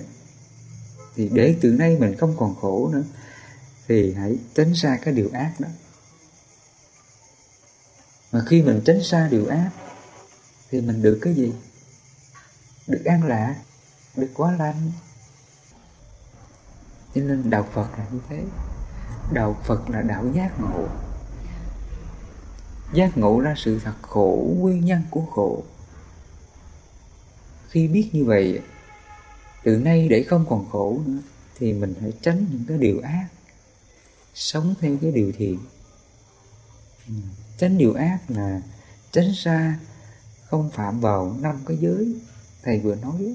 thì 1.15 1.29
để 1.33 1.57
từ 1.61 1.73
nay 1.73 1.97
mình 2.01 2.17
không 2.17 2.37
còn 2.39 2.55
khổ 2.55 2.91
nữa, 2.93 3.03
thì 3.89 4.13
hãy 4.13 4.39
tránh 4.55 4.75
xa 4.75 4.99
cái 5.03 5.15
điều 5.15 5.31
ác 5.33 5.53
đó. 5.59 5.69
Mà 8.33 8.43
khi 8.47 8.63
mình 8.63 8.83
tránh 8.85 9.03
xa 9.03 9.29
điều 9.29 9.47
ác, 9.47 9.71
thì 10.71 10.81
mình 10.81 11.03
được 11.03 11.19
cái 11.23 11.35
gì? 11.35 11.53
Được 12.87 13.05
an 13.05 13.25
lạc, 13.25 13.57
được 14.17 14.31
quá 14.35 14.53
lành. 14.53 14.93
Cho 17.15 17.21
nên 17.21 17.51
đạo 17.51 17.69
phật 17.75 17.99
là 17.99 18.07
như 18.13 18.21
thế. 18.29 18.43
Đạo 19.33 19.61
phật 19.65 19.91
là 19.91 20.03
đạo 20.03 20.25
giác 20.35 20.61
ngộ 20.61 20.89
giác 22.93 23.19
ngộ 23.19 23.41
ra 23.41 23.55
sự 23.57 23.81
thật 23.85 23.95
khổ, 24.03 24.55
nguyên 24.59 24.85
nhân 24.85 25.03
của 25.11 25.25
khổ. 25.35 25.65
Khi 27.69 27.89
biết 27.89 28.11
như 28.13 28.25
vậy, 28.25 28.61
từ 29.65 29.77
nay 29.77 30.09
để 30.09 30.23
không 30.23 30.47
còn 30.49 30.71
khổ 30.71 31.01
nữa, 31.07 31.19
thì 31.59 31.73
mình 31.73 31.95
phải 32.01 32.13
tránh 32.23 32.47
những 32.51 32.65
cái 32.69 32.79
điều 32.79 33.01
ác, 33.01 33.29
sống 34.35 34.75
theo 34.81 34.97
cái 35.03 35.13
điều 35.13 35.33
thiện. 35.37 35.59
Tránh 37.59 37.79
điều 37.79 37.95
ác 37.95 38.19
là 38.29 38.61
tránh 39.13 39.35
xa 39.35 39.79
không 40.47 40.71
phạm 40.71 41.01
vào 41.01 41.37
năm 41.41 41.61
cái 41.67 41.77
giới 41.81 42.15
thầy 42.63 42.81
vừa 42.81 42.95
nói. 42.95 43.35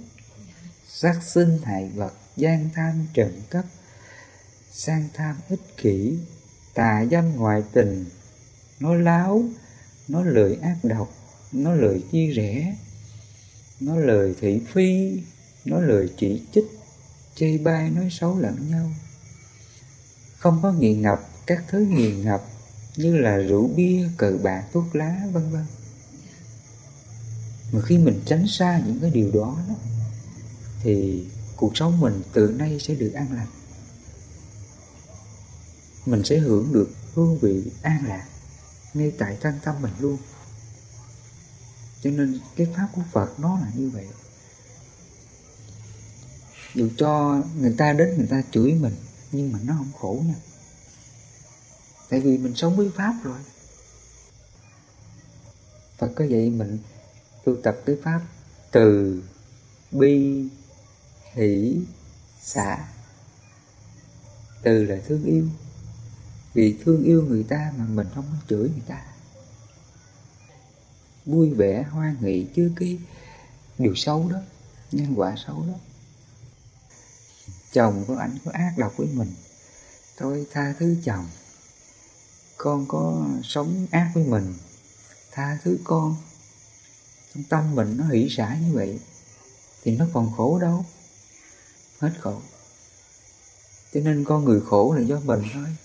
Sát 0.87 1.19
sinh 1.23 1.59
hại 1.63 1.91
vật 1.95 2.13
gian 2.35 2.69
tham 2.75 3.07
trộm 3.13 3.31
cắp 3.49 3.65
sang 4.71 5.07
tham 5.13 5.35
ích 5.49 5.77
kỷ, 5.77 6.17
tà 6.73 7.05
dâm 7.11 7.35
ngoại 7.35 7.63
tình 7.71 8.05
nó 8.81 8.93
láo 8.93 9.43
nó 10.07 10.23
lời 10.23 10.57
ác 10.61 10.77
độc 10.83 11.13
nó 11.51 11.73
lời 11.73 12.03
chia 12.11 12.27
rẽ 12.27 12.75
nó 13.79 13.95
lời 13.95 14.35
thị 14.41 14.61
phi 14.73 15.21
nó 15.65 15.79
lời 15.79 16.09
chỉ 16.17 16.41
trích 16.53 16.65
chê 17.35 17.57
bai 17.57 17.89
nói 17.89 18.07
xấu 18.11 18.39
lẫn 18.39 18.69
nhau. 18.69 18.91
Không 20.37 20.59
có 20.63 20.71
nghiện 20.71 21.01
ngập 21.01 21.19
các 21.47 21.63
thứ 21.67 21.79
nghiện 21.79 22.21
ngập 22.21 22.41
như 22.95 23.17
là 23.17 23.37
rượu 23.37 23.67
bia 23.67 24.09
cờ 24.17 24.37
bạc 24.43 24.63
thuốc 24.73 24.95
lá 24.95 25.21
vân 25.31 25.51
vân. 25.51 25.65
Mà 27.71 27.81
khi 27.81 27.97
mình 27.97 28.21
tránh 28.25 28.47
xa 28.47 28.81
những 28.85 28.99
cái 29.01 29.09
điều 29.09 29.31
đó, 29.31 29.57
đó 29.67 29.75
thì 30.83 31.25
cuộc 31.55 31.77
sống 31.77 31.99
mình 31.99 32.21
từ 32.33 32.55
nay 32.57 32.77
sẽ 32.79 32.95
được 32.95 33.11
an 33.13 33.27
lành. 33.33 33.47
Mình 36.05 36.23
sẽ 36.23 36.37
hưởng 36.37 36.73
được 36.73 36.89
hương 37.13 37.37
vị 37.37 37.63
an 37.81 38.03
lạc 38.07 38.25
ngay 38.93 39.11
tại 39.17 39.37
thân 39.41 39.59
tâm 39.63 39.81
mình 39.81 39.93
luôn. 39.99 40.17
Cho 42.01 42.09
nên 42.09 42.39
cái 42.55 42.67
pháp 42.75 42.87
của 42.95 43.01
phật 43.11 43.39
nó 43.39 43.59
là 43.59 43.71
như 43.75 43.89
vậy. 43.89 44.07
Dù 46.75 46.89
cho 46.97 47.43
người 47.57 47.75
ta 47.77 47.93
đến 47.93 48.17
người 48.17 48.27
ta 48.27 48.43
chửi 48.51 48.73
mình, 48.73 48.95
nhưng 49.31 49.51
mà 49.51 49.59
nó 49.63 49.73
không 49.77 49.91
khổ 49.99 50.23
nha. 50.27 50.35
Tại 52.09 52.19
vì 52.19 52.37
mình 52.37 52.55
sống 52.55 52.75
với 52.75 52.91
pháp 52.95 53.13
rồi. 53.23 53.39
Phật 55.97 56.11
có 56.15 56.25
vậy 56.29 56.49
mình 56.49 56.79
tu 57.45 57.55
tập 57.63 57.77
cái 57.85 57.95
pháp 58.03 58.21
từ, 58.71 59.23
bi, 59.91 60.47
hỷ, 61.33 61.81
xả. 62.41 62.87
Từ 64.63 64.85
là 64.85 64.97
thương 65.07 65.23
yêu 65.23 65.47
vì 66.53 66.77
thương 66.83 67.03
yêu 67.03 67.25
người 67.29 67.43
ta 67.43 67.73
mà 67.77 67.85
mình 67.85 68.07
không 68.15 68.25
có 68.31 68.37
chửi 68.49 68.69
người 68.69 68.83
ta. 68.87 69.05
Vui 71.25 71.49
vẻ 71.49 71.83
hoan 71.91 72.15
nghị 72.21 72.45
chứ 72.55 72.71
cái 72.75 72.99
điều 73.77 73.95
xấu 73.95 74.29
đó, 74.29 74.37
nhân 74.91 75.13
quả 75.15 75.35
xấu 75.47 75.65
đó. 75.67 75.73
Chồng 77.73 78.03
của 78.07 78.15
ảnh 78.15 78.37
có 78.45 78.51
ác 78.51 78.73
độc 78.77 78.97
với 78.97 79.07
mình. 79.13 79.33
Tôi 80.17 80.47
tha 80.51 80.73
thứ 80.79 80.95
chồng. 81.05 81.29
Con 82.57 82.85
có 82.87 83.27
sống 83.43 83.87
ác 83.91 84.11
với 84.13 84.23
mình. 84.23 84.53
Tha 85.31 85.57
thứ 85.63 85.77
con. 85.83 86.15
Trong 87.33 87.43
tâm 87.43 87.75
mình 87.75 87.97
nó 87.97 88.03
hỷ 88.07 88.29
xả 88.29 88.57
như 88.61 88.73
vậy 88.73 88.99
thì 89.83 89.97
nó 89.97 90.05
còn 90.13 90.31
khổ 90.37 90.59
đâu. 90.59 90.85
Hết 91.99 92.11
khổ. 92.19 92.41
Cho 93.93 93.99
nên 93.99 94.23
con 94.23 94.45
người 94.45 94.61
khổ 94.61 94.93
là 94.93 95.01
do 95.01 95.19
mình 95.19 95.41
thôi 95.53 95.75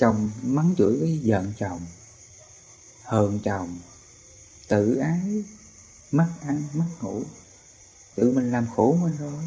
chồng 0.00 0.30
mắng 0.42 0.74
chửi 0.78 0.96
với 1.00 1.18
giận 1.18 1.52
chồng, 1.58 1.80
hờn 3.04 3.40
chồng, 3.44 3.78
tự 4.68 4.96
ái 4.96 5.44
mất 6.12 6.28
ăn 6.40 6.62
mất 6.74 6.84
ngủ. 7.00 7.22
Tự 8.14 8.30
mình 8.30 8.50
làm 8.52 8.66
khổ 8.76 8.98
mình 9.02 9.16
rồi. 9.18 9.44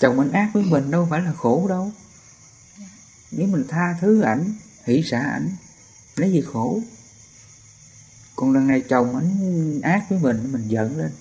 Chồng 0.00 0.16
mình 0.16 0.32
ác 0.32 0.50
với 0.54 0.64
mình 0.64 0.90
đâu 0.90 1.06
phải 1.10 1.20
là 1.20 1.32
khổ 1.32 1.68
đâu. 1.68 1.92
Nếu 3.30 3.46
mình 3.46 3.64
tha 3.68 3.98
thứ 4.00 4.20
ảnh, 4.20 4.54
hỷ 4.84 5.02
xả 5.02 5.18
ảnh, 5.18 5.56
lấy 6.16 6.32
gì 6.32 6.40
khổ? 6.52 6.80
Còn 8.36 8.52
lần 8.52 8.66
này 8.66 8.82
chồng 8.88 9.16
ảnh 9.16 9.80
ác 9.82 10.06
với 10.10 10.18
mình 10.18 10.52
mình 10.52 10.68
giận 10.68 10.98
lên, 10.98 11.12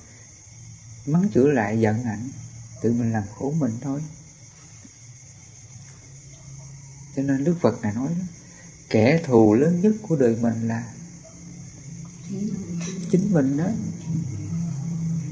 mắng 1.05 1.29
chửi 1.33 1.53
lại 1.53 1.79
giận 1.79 2.03
ảnh, 2.03 2.29
tự 2.81 2.93
mình 2.93 3.13
làm 3.13 3.23
khổ 3.36 3.53
mình 3.59 3.77
thôi 3.81 4.01
cho 7.15 7.23
nên 7.23 7.43
đức 7.43 7.56
phật 7.62 7.82
này 7.82 7.93
nói 7.95 8.08
đó 8.08 8.26
kẻ 8.93 9.21
thù 9.26 9.54
lớn 9.54 9.82
nhất 9.82 9.93
của 10.02 10.15
đời 10.15 10.36
mình 10.41 10.67
là 10.67 10.93
chính 13.12 13.34
mình 13.34 13.58
đó. 13.58 13.67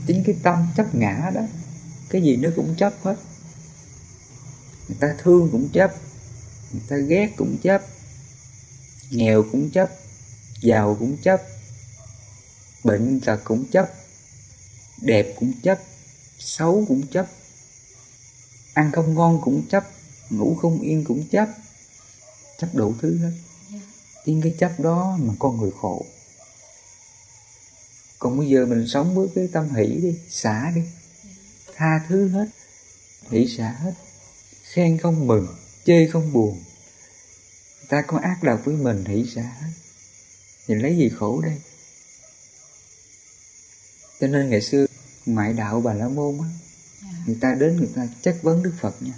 Chính 0.07 0.23
cái 0.25 0.35
tâm 0.43 0.67
chấp 0.77 0.95
ngã 0.95 1.31
đó. 1.35 1.41
Cái 2.09 2.21
gì 2.21 2.35
nó 2.35 2.49
cũng 2.55 2.75
chấp 2.77 2.93
hết. 3.03 3.15
Người 4.87 4.97
ta 4.99 5.15
thương 5.17 5.49
cũng 5.51 5.69
chấp, 5.73 5.95
người 6.71 6.81
ta 6.87 6.97
ghét 6.97 7.29
cũng 7.37 7.57
chấp, 7.63 7.81
nghèo 9.11 9.45
cũng 9.51 9.69
chấp, 9.69 9.89
giàu 10.61 10.95
cũng 10.99 11.17
chấp, 11.17 11.41
bệnh 12.83 13.19
tật 13.19 13.41
cũng 13.43 13.65
chấp, 13.71 13.93
đẹp 15.01 15.35
cũng 15.39 15.53
chấp, 15.63 15.79
xấu 16.39 16.85
cũng 16.87 17.07
chấp, 17.07 17.27
ăn 18.73 18.91
không 18.91 19.13
ngon 19.13 19.41
cũng 19.43 19.63
chấp, 19.69 19.83
ngủ 20.29 20.55
không 20.61 20.81
yên 20.81 21.05
cũng 21.05 21.27
chấp 21.31 21.49
chấp 22.61 22.75
đủ 22.75 22.95
thứ 23.01 23.17
hết. 23.17 23.31
Chính 24.25 24.41
cái 24.41 24.55
chấp 24.59 24.79
đó 24.79 25.17
mà 25.21 25.33
con 25.39 25.57
người 25.57 25.71
khổ. 25.81 26.05
Còn 28.19 28.37
bây 28.37 28.47
giờ 28.49 28.65
mình 28.65 28.87
sống 28.87 29.15
với 29.15 29.27
cái 29.35 29.49
tâm 29.53 29.69
hỷ 29.75 29.85
đi, 29.85 30.19
xả 30.29 30.71
đi. 30.75 30.81
Tha 31.75 32.05
thứ 32.09 32.27
hết. 32.27 32.45
Hỷ 33.29 33.47
xả 33.57 33.71
hết. 33.71 33.93
Khen 34.63 34.97
không 34.97 35.27
mừng, 35.27 35.47
chê 35.85 36.07
không 36.07 36.33
buồn. 36.33 36.63
Ta 37.89 38.01
có 38.01 38.17
ác 38.17 38.43
độc 38.43 38.61
với 38.65 38.75
mình, 38.75 39.05
hỷ 39.05 39.25
xả 39.35 39.41
hết. 39.41 39.71
Thì 40.67 40.75
lấy 40.75 40.97
gì 40.97 41.09
khổ 41.19 41.41
đây? 41.41 41.61
Cho 44.19 44.27
nên 44.27 44.49
ngày 44.49 44.61
xưa, 44.61 44.85
ngoại 45.25 45.53
đạo 45.53 45.81
bà 45.81 45.93
la 45.93 46.07
môn 46.07 46.39
á, 46.41 46.49
người 47.25 47.37
ta 47.41 47.55
đến 47.59 47.77
người 47.77 47.89
ta 47.95 48.07
chất 48.21 48.37
vấn 48.41 48.63
đức 48.63 48.73
phật 48.79 49.01
nha. 49.01 49.13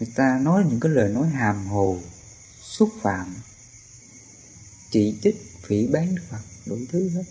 Người 0.00 0.08
ta 0.14 0.38
nói 0.42 0.64
những 0.68 0.80
cái 0.80 0.92
lời 0.92 1.08
nói 1.08 1.28
hàm 1.28 1.66
hồ 1.66 1.98
xúc 2.68 2.90
phạm, 3.02 3.36
chỉ 4.90 5.18
trích 5.22 5.36
phỉ 5.62 5.86
bán 5.86 6.14
đức 6.14 6.22
phật, 6.30 6.40
đủ 6.66 6.76
thứ 6.92 7.08
hết. 7.08 7.22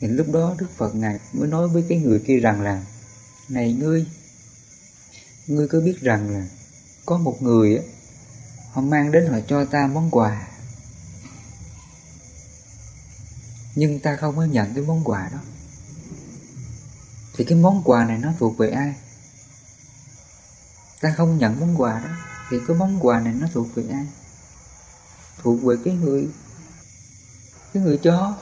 Thì 0.00 0.08
lúc 0.08 0.26
đó 0.32 0.54
đức 0.58 0.70
phật 0.76 0.94
ngài 0.94 1.18
mới 1.32 1.48
nói 1.48 1.68
với 1.68 1.84
cái 1.88 1.98
người 1.98 2.22
kia 2.26 2.36
rằng 2.36 2.60
là, 2.60 2.86
này 3.48 3.72
ngươi 3.72 4.06
ngươi 5.46 5.68
có 5.68 5.80
biết 5.80 6.00
rằng 6.00 6.30
là 6.30 6.48
có 7.06 7.18
một 7.18 7.42
người 7.42 7.76
á, 7.76 7.82
họ 8.70 8.82
mang 8.82 9.12
đến 9.12 9.26
họ 9.26 9.38
cho 9.48 9.64
ta 9.64 9.86
món 9.86 10.10
quà, 10.10 10.48
nhưng 13.74 14.00
ta 14.00 14.16
không 14.16 14.36
có 14.36 14.44
nhận 14.44 14.74
cái 14.74 14.84
món 14.84 15.04
quà 15.04 15.28
đó. 15.32 15.38
Thì 17.36 17.44
cái 17.44 17.58
món 17.58 17.82
quà 17.84 18.04
này 18.04 18.18
nó 18.18 18.32
thuộc 18.38 18.58
về 18.58 18.70
ai? 18.70 18.94
Ta 21.00 21.14
không 21.16 21.38
nhận 21.38 21.60
món 21.60 21.80
quà 21.80 22.00
đó 22.00 22.31
thì 22.52 22.60
cái 22.68 22.76
món 22.76 22.98
quà 23.00 23.20
này 23.20 23.34
nó 23.34 23.46
thuộc 23.52 23.74
về 23.74 23.84
ai? 23.92 24.06
Thuộc 25.42 25.62
về 25.62 25.76
cái 25.84 25.94
người 25.94 26.28
cái 27.72 27.82
người 27.82 27.98
cho, 28.02 28.36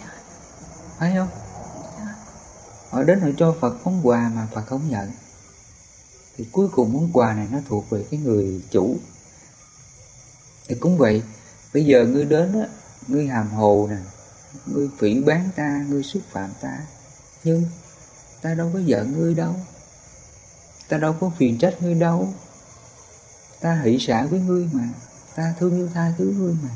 phải 0.98 1.14
không? 1.14 1.28
Họ 2.90 3.02
đến 3.02 3.20
họ 3.20 3.28
cho 3.38 3.54
phật 3.60 3.76
món 3.84 4.06
quà 4.06 4.30
mà 4.34 4.48
phật 4.54 4.66
không 4.66 4.90
nhận. 4.90 5.10
Thì 6.36 6.46
cuối 6.52 6.68
cùng 6.68 6.92
món 6.92 7.10
quà 7.12 7.34
này 7.34 7.48
nó 7.52 7.58
thuộc 7.68 7.90
về 7.90 8.04
cái 8.10 8.20
người 8.20 8.62
chủ. 8.70 8.96
Thì 10.68 10.74
cũng 10.74 10.98
vậy, 10.98 11.22
bây 11.74 11.84
giờ 11.84 12.04
ngươi 12.04 12.24
đến 12.24 12.60
á, 12.60 12.68
ngươi 13.06 13.26
hàm 13.26 13.50
hồ 13.50 13.88
nè, 13.90 13.96
ngươi 14.66 14.88
phỉ 14.98 15.20
bán 15.20 15.48
ta, 15.56 15.84
ngươi 15.88 16.02
xúc 16.02 16.22
phạm 16.30 16.50
ta, 16.60 16.78
nhưng 17.44 17.64
ta 18.42 18.54
đâu 18.54 18.70
có 18.72 18.78
giận 18.78 19.12
ngươi 19.12 19.34
đâu. 19.34 19.54
Ta 20.88 20.98
đâu 20.98 21.16
có 21.20 21.30
phiền 21.38 21.58
trách 21.58 21.82
ngươi 21.82 21.94
đâu 21.94 22.34
ta 23.60 23.80
hỷ 23.84 23.98
xả 23.98 24.24
với 24.24 24.40
ngươi 24.40 24.68
mà. 24.72 24.88
Ta 25.36 25.54
thương 25.58 25.76
yêu 25.76 25.88
tha 25.94 26.12
thứ 26.18 26.34
ngươi 26.38 26.54
mà. 26.62 26.70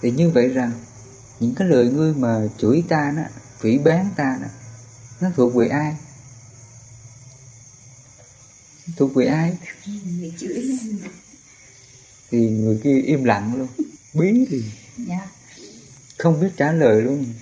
Thì 0.00 0.10
như 0.10 0.30
vậy 0.30 0.48
rằng 0.48 0.72
những 1.40 1.54
cái 1.54 1.68
lời 1.68 1.86
ngươi 1.86 2.14
mà 2.14 2.48
chửi 2.58 2.84
ta 2.88 3.12
đó 3.16 3.22
phỉ 3.58 3.78
bán 3.78 4.10
ta 4.16 4.38
đó 4.42 4.48
nó 5.20 5.30
thuộc 5.36 5.54
về 5.54 5.68
ai? 5.68 5.96
Thuộc 8.96 9.14
về 9.14 9.26
ai? 9.26 9.58
Thì 12.30 12.50
người 12.50 12.80
kia 12.84 13.00
im 13.00 13.24
lặng 13.24 13.54
luôn. 13.56 13.68
Bí 14.14 14.46
thì 14.50 14.64
dạ. 15.08 15.30
không 16.18 16.40
biết 16.40 16.48
trả 16.56 16.72
lời 16.72 17.02
luôn. 17.02 17.34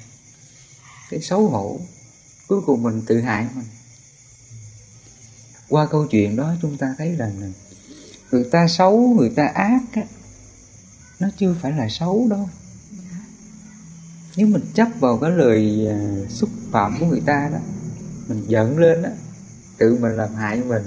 Cái 1.11 1.21
xấu 1.21 1.49
hổ. 1.49 1.81
Cuối 2.49 2.61
cùng 2.67 2.83
mình 2.83 3.03
tự 3.07 3.21
hại 3.21 3.47
mình. 3.55 3.67
Qua 5.69 5.87
câu 5.91 6.07
chuyện 6.07 6.37
đó 6.37 6.55
chúng 6.63 6.79
ta 6.79 6.95
thấy 6.99 7.15
rằng 7.15 7.53
người 8.35 8.45
ta 8.45 8.69
xấu 8.69 9.15
người 9.19 9.31
ta 9.31 9.47
ác 9.47 9.83
á, 9.93 10.03
nó 11.21 11.29
chưa 11.39 11.57
phải 11.63 11.73
là 11.73 11.89
xấu 11.89 12.27
đâu. 12.31 12.49
Nếu 14.37 14.47
mình 14.47 14.63
chấp 14.75 14.89
vào 15.01 15.19
cái 15.19 15.31
lời 15.31 15.87
à, 15.91 15.99
xúc 16.29 16.51
phạm 16.71 16.97
của 17.01 17.07
người 17.07 17.23
ta 17.27 17.49
đó 17.53 17.59
mình 18.29 18.45
giận 18.49 18.79
lên 18.79 19.03
đó 19.03 19.09
tự 19.79 19.99
mình 20.01 20.13
làm 20.13 20.35
hại 20.35 20.63
mình. 20.63 20.83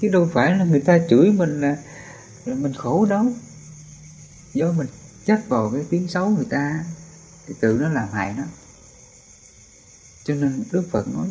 Chứ 0.00 0.08
đâu 0.08 0.28
phải 0.32 0.56
là 0.56 0.64
người 0.64 0.80
ta 0.80 0.98
chửi 1.10 1.30
mình 1.30 1.60
là, 1.60 1.76
là 2.44 2.54
mình 2.54 2.74
khổ 2.74 3.06
đâu. 3.06 3.26
Do 4.54 4.72
mình 4.72 4.88
chấp 5.24 5.38
vào 5.48 5.70
cái 5.74 5.84
tiếng 5.90 6.08
xấu 6.08 6.28
người 6.30 6.46
ta 6.50 6.84
thì 7.46 7.54
tự 7.60 7.78
nó 7.80 7.88
làm 7.88 8.08
hại 8.12 8.34
nó. 8.36 8.44
Cho 10.24 10.34
nên 10.34 10.64
đức 10.72 10.88
phật 10.90 11.08
nói 11.14 11.26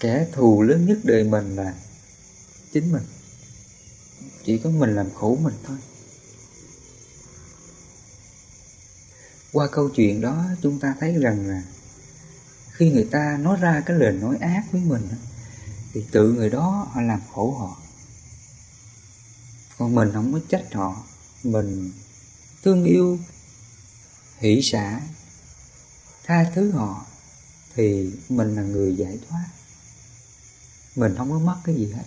kẻ 0.00 0.26
thù 0.32 0.62
lớn 0.62 0.86
nhất 0.86 0.98
đời 1.04 1.24
mình 1.24 1.56
là 1.56 1.74
chính 2.72 2.92
mình 2.92 3.02
chỉ 4.44 4.58
có 4.58 4.70
mình 4.70 4.94
làm 4.94 5.14
khổ 5.14 5.38
mình 5.42 5.54
thôi. 5.64 5.76
Qua 9.52 9.68
câu 9.72 9.88
chuyện 9.88 10.20
đó 10.20 10.44
chúng 10.62 10.80
ta 10.80 10.94
thấy 11.00 11.12
rằng 11.12 11.48
là 11.48 11.62
khi 12.72 12.90
người 12.90 13.08
ta 13.10 13.38
nói 13.40 13.56
ra 13.60 13.82
cái 13.86 13.96
lời 13.96 14.12
nói 14.12 14.36
ác 14.40 14.62
với 14.72 14.80
mình 14.80 15.08
thì 15.92 16.04
tự 16.12 16.32
người 16.32 16.50
đó 16.50 16.88
họ 16.92 17.00
làm 17.00 17.20
khổ 17.32 17.50
họ. 17.50 17.82
Còn 19.78 19.94
mình 19.94 20.10
không 20.12 20.32
có 20.32 20.40
trách 20.48 20.74
họ. 20.74 21.04
Mình 21.42 21.92
thương 22.62 22.84
yêu 22.84 23.18
hỷ 24.38 24.62
xả 24.62 25.00
tha 26.24 26.50
thứ 26.54 26.70
họ 26.70 27.06
thì 27.74 28.12
mình 28.28 28.56
là 28.56 28.62
người 28.62 28.96
giải 28.96 29.18
thoát. 29.28 29.48
Mình 30.96 31.14
không 31.16 31.30
có 31.30 31.38
mất 31.38 31.56
cái 31.64 31.74
gì 31.74 31.92
hết. 31.92 32.04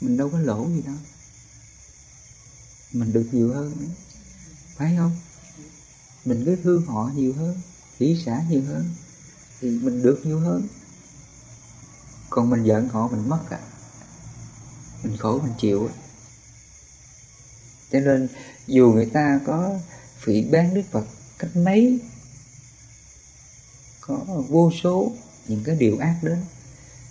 Mình 0.00 0.16
đâu 0.16 0.30
có 0.30 0.38
lỗ 0.40 0.68
gì 0.68 0.82
đâu 0.82 0.96
mình 2.92 3.12
được 3.12 3.28
nhiều 3.32 3.54
hơn 3.54 3.72
nữa. 3.80 3.86
Phải 4.76 4.94
không? 4.96 5.16
Mình 6.24 6.42
cứ 6.44 6.56
thương 6.62 6.86
họ 6.86 7.10
nhiều 7.14 7.32
hơn, 7.32 7.60
hỷ 8.00 8.22
xã 8.26 8.42
nhiều 8.50 8.62
hơn, 8.68 8.94
thì 9.60 9.70
mình 9.70 10.02
được 10.02 10.20
nhiều 10.24 10.40
hơn. 10.40 10.68
Còn 12.30 12.50
mình 12.50 12.64
giận 12.64 12.88
họ, 12.88 13.08
mình 13.08 13.28
mất 13.28 13.50
à. 13.50 13.60
Mình 15.02 15.16
khổ, 15.16 15.40
mình 15.40 15.52
chịu 15.58 15.86
à. 15.86 15.94
cho 17.92 18.00
nên, 18.00 18.28
dù 18.66 18.92
người 18.92 19.06
ta 19.06 19.40
có 19.46 19.78
phỉ 20.18 20.44
bán 20.44 20.74
đức 20.74 20.82
phật 20.90 21.06
cách 21.38 21.56
mấy, 21.56 22.00
có 24.00 24.16
vô 24.48 24.70
số 24.82 25.12
những 25.48 25.64
cái 25.64 25.76
điều 25.76 25.98
ác 25.98 26.18
đến, 26.22 26.38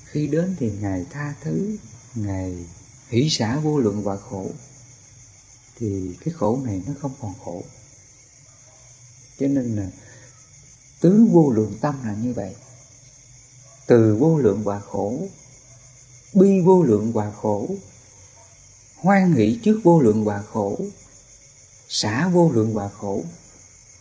khi 0.05 0.27
đến 0.27 0.55
thì 0.59 0.71
ngài 0.71 1.05
tha 1.11 1.33
thứ, 1.41 1.77
ngài 2.15 2.65
hỷ 3.09 3.29
xả 3.29 3.59
vô 3.59 3.79
lượng 3.79 4.03
và 4.03 4.17
khổ 4.17 4.51
thì 5.79 6.15
cái 6.25 6.33
khổ 6.33 6.59
này 6.63 6.81
nó 6.87 6.93
không 7.01 7.13
còn 7.21 7.33
khổ. 7.45 7.63
Cho 9.39 9.47
nên 9.47 9.75
là 9.75 9.89
tứ 11.01 11.25
vô 11.31 11.51
lượng 11.51 11.77
tâm 11.81 11.95
là 12.05 12.13
như 12.13 12.33
vậy. 12.33 12.55
Từ 13.87 14.15
vô 14.15 14.37
lượng 14.37 14.61
quả 14.65 14.79
khổ, 14.79 15.27
bi 16.33 16.61
vô 16.61 16.83
lượng 16.83 17.11
quả 17.13 17.31
khổ, 17.41 17.69
hoan 18.95 19.33
hỷ 19.33 19.59
trước 19.63 19.81
vô 19.83 20.01
lượng 20.01 20.27
quả 20.27 20.41
khổ, 20.41 20.79
xả 21.89 22.27
vô 22.27 22.51
lượng 22.51 22.77
quả 22.77 22.89
khổ, 22.89 23.23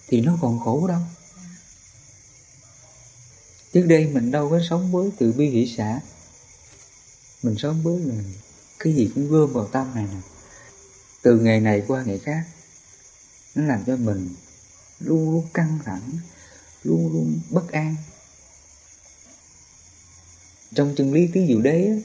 thì 0.09 0.21
nó 0.21 0.39
còn 0.43 0.61
khổ 0.61 0.87
đâu. 0.87 1.01
Trước 3.73 3.87
đây 3.87 4.07
mình 4.07 4.31
đâu 4.31 4.51
có 4.51 4.61
sống 4.69 4.93
với 4.93 5.11
từ 5.19 5.33
bi 5.33 5.51
hỷ 5.51 5.75
xả. 5.77 6.01
Mình 7.43 7.57
sống 7.59 7.83
với 7.83 7.99
là 7.99 8.15
cái 8.79 8.95
gì 8.95 9.11
cũng 9.15 9.31
gom 9.31 9.53
vào 9.53 9.67
tâm 9.67 9.95
này 9.95 10.05
nè 10.05 10.36
từ 11.27 11.39
ngày 11.39 11.61
này 11.61 11.83
qua 11.89 12.03
ngày 12.03 12.19
khác, 12.19 12.45
nó 13.55 13.65
làm 13.65 13.85
cho 13.87 13.97
mình 13.97 14.35
luôn 14.99 15.31
luôn 15.31 15.47
căng 15.55 15.79
thẳng, 15.85 16.11
luôn 16.83 17.13
luôn 17.13 17.41
bất 17.51 17.73
an. 17.73 17.97
Trong 20.75 20.95
chân 20.97 21.13
lý 21.13 21.29
tứ 21.35 21.41
diệu 21.49 21.61
đế 21.61 22.03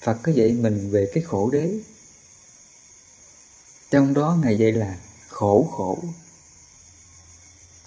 Phật 0.00 0.18
có 0.22 0.32
dạy 0.32 0.52
mình 0.52 0.90
về 0.90 1.10
cái 1.14 1.22
khổ 1.22 1.50
đế. 1.50 1.78
Trong 3.90 4.14
đó 4.14 4.38
ngài 4.42 4.58
dạy 4.58 4.72
là 4.72 4.98
khổ 5.28 5.70
khổ. 5.76 5.98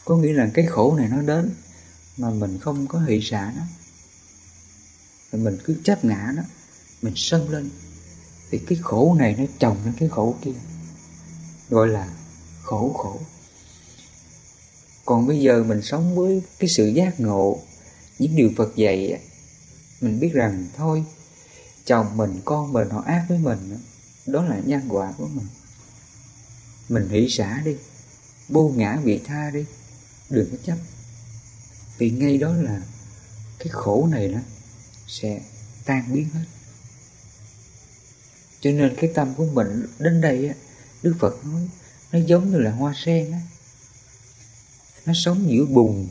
Có 0.06 0.18
nghĩa 0.18 0.34
là 0.34 0.50
cái 0.54 0.66
khổ 0.66 0.96
này 0.96 1.08
nó 1.10 1.22
đến 1.22 1.56
mà 2.18 2.30
mình 2.30 2.60
không 2.60 2.88
có 2.88 3.00
hỷ 3.00 3.22
xả 3.22 3.54
nó. 3.56 3.64
Mình 5.32 5.58
cứ 5.64 5.76
chấp 5.84 6.06
ngã 6.06 6.32
nó, 6.36 6.44
mình 7.02 7.14
sân 7.16 7.50
lên 7.50 7.70
thì 8.52 8.60
cái 8.68 8.78
khổ 8.82 9.16
này 9.20 9.36
nó 9.38 9.44
chồng 9.60 9.78
lên 9.86 9.94
cái 10.00 10.10
khổ 10.10 10.36
kia, 10.42 10.52
gọi 11.70 11.88
là 11.88 12.14
khổ 12.62 12.94
khổ. 12.98 13.20
Còn 15.06 15.28
bây 15.28 15.40
giờ 15.40 15.64
mình 15.64 15.82
sống 15.82 16.16
với 16.16 16.42
cái 16.60 16.70
sự 16.70 16.88
giác 16.88 17.20
ngộ, 17.20 17.60
những 18.20 18.36
điều 18.36 18.52
Phật 18.58 18.76
dạy 18.76 19.22
mình 20.02 20.20
biết 20.20 20.34
rằng 20.34 20.68
thôi, 20.78 21.04
chồng 21.86 22.18
mình, 22.18 22.42
con 22.46 22.74
mình, 22.74 22.90
họ 22.90 23.02
ác 23.02 23.26
với 23.30 23.38
mình 23.38 23.78
đó 24.26 24.44
là 24.44 24.62
nhân 24.66 24.82
quả 24.90 25.14
của 25.18 25.28
mình. 25.28 25.48
Mình 26.90 27.10
hỷ 27.10 27.30
xả 27.30 27.62
đi 27.66 27.76
vô 28.50 28.74
ngã 28.76 29.00
vị 29.04 29.22
tha 29.26 29.50
đi, 29.54 29.66
đừng 30.30 30.52
có 30.52 30.58
chấp. 30.66 30.78
Vì 31.98 32.10
ngay 32.10 32.38
đó 32.38 32.54
là 32.54 32.82
cái 33.60 33.68
khổ 33.72 34.08
này 34.12 34.28
nó 34.28 34.40
sẽ 35.08 35.42
tan 35.86 36.14
biến 36.14 36.30
hết 36.34 36.46
cho 38.62 38.72
nên 38.72 38.96
cái 38.98 39.12
tâm 39.14 39.34
của 39.38 39.46
mình 39.46 39.86
đến 40.00 40.22
đây 40.22 40.48
á, 40.48 40.56
đức 41.04 41.16
phật 41.20 41.46
nói, 41.46 41.70
nó 42.12 42.20
giống 42.20 42.52
như 42.52 42.58
là 42.58 42.72
hoa 42.72 42.94
sen 43.06 43.32
á. 43.32 43.40
Nó 45.06 45.14
sống 45.16 45.46
giữa 45.50 45.66
bùn 45.66 46.10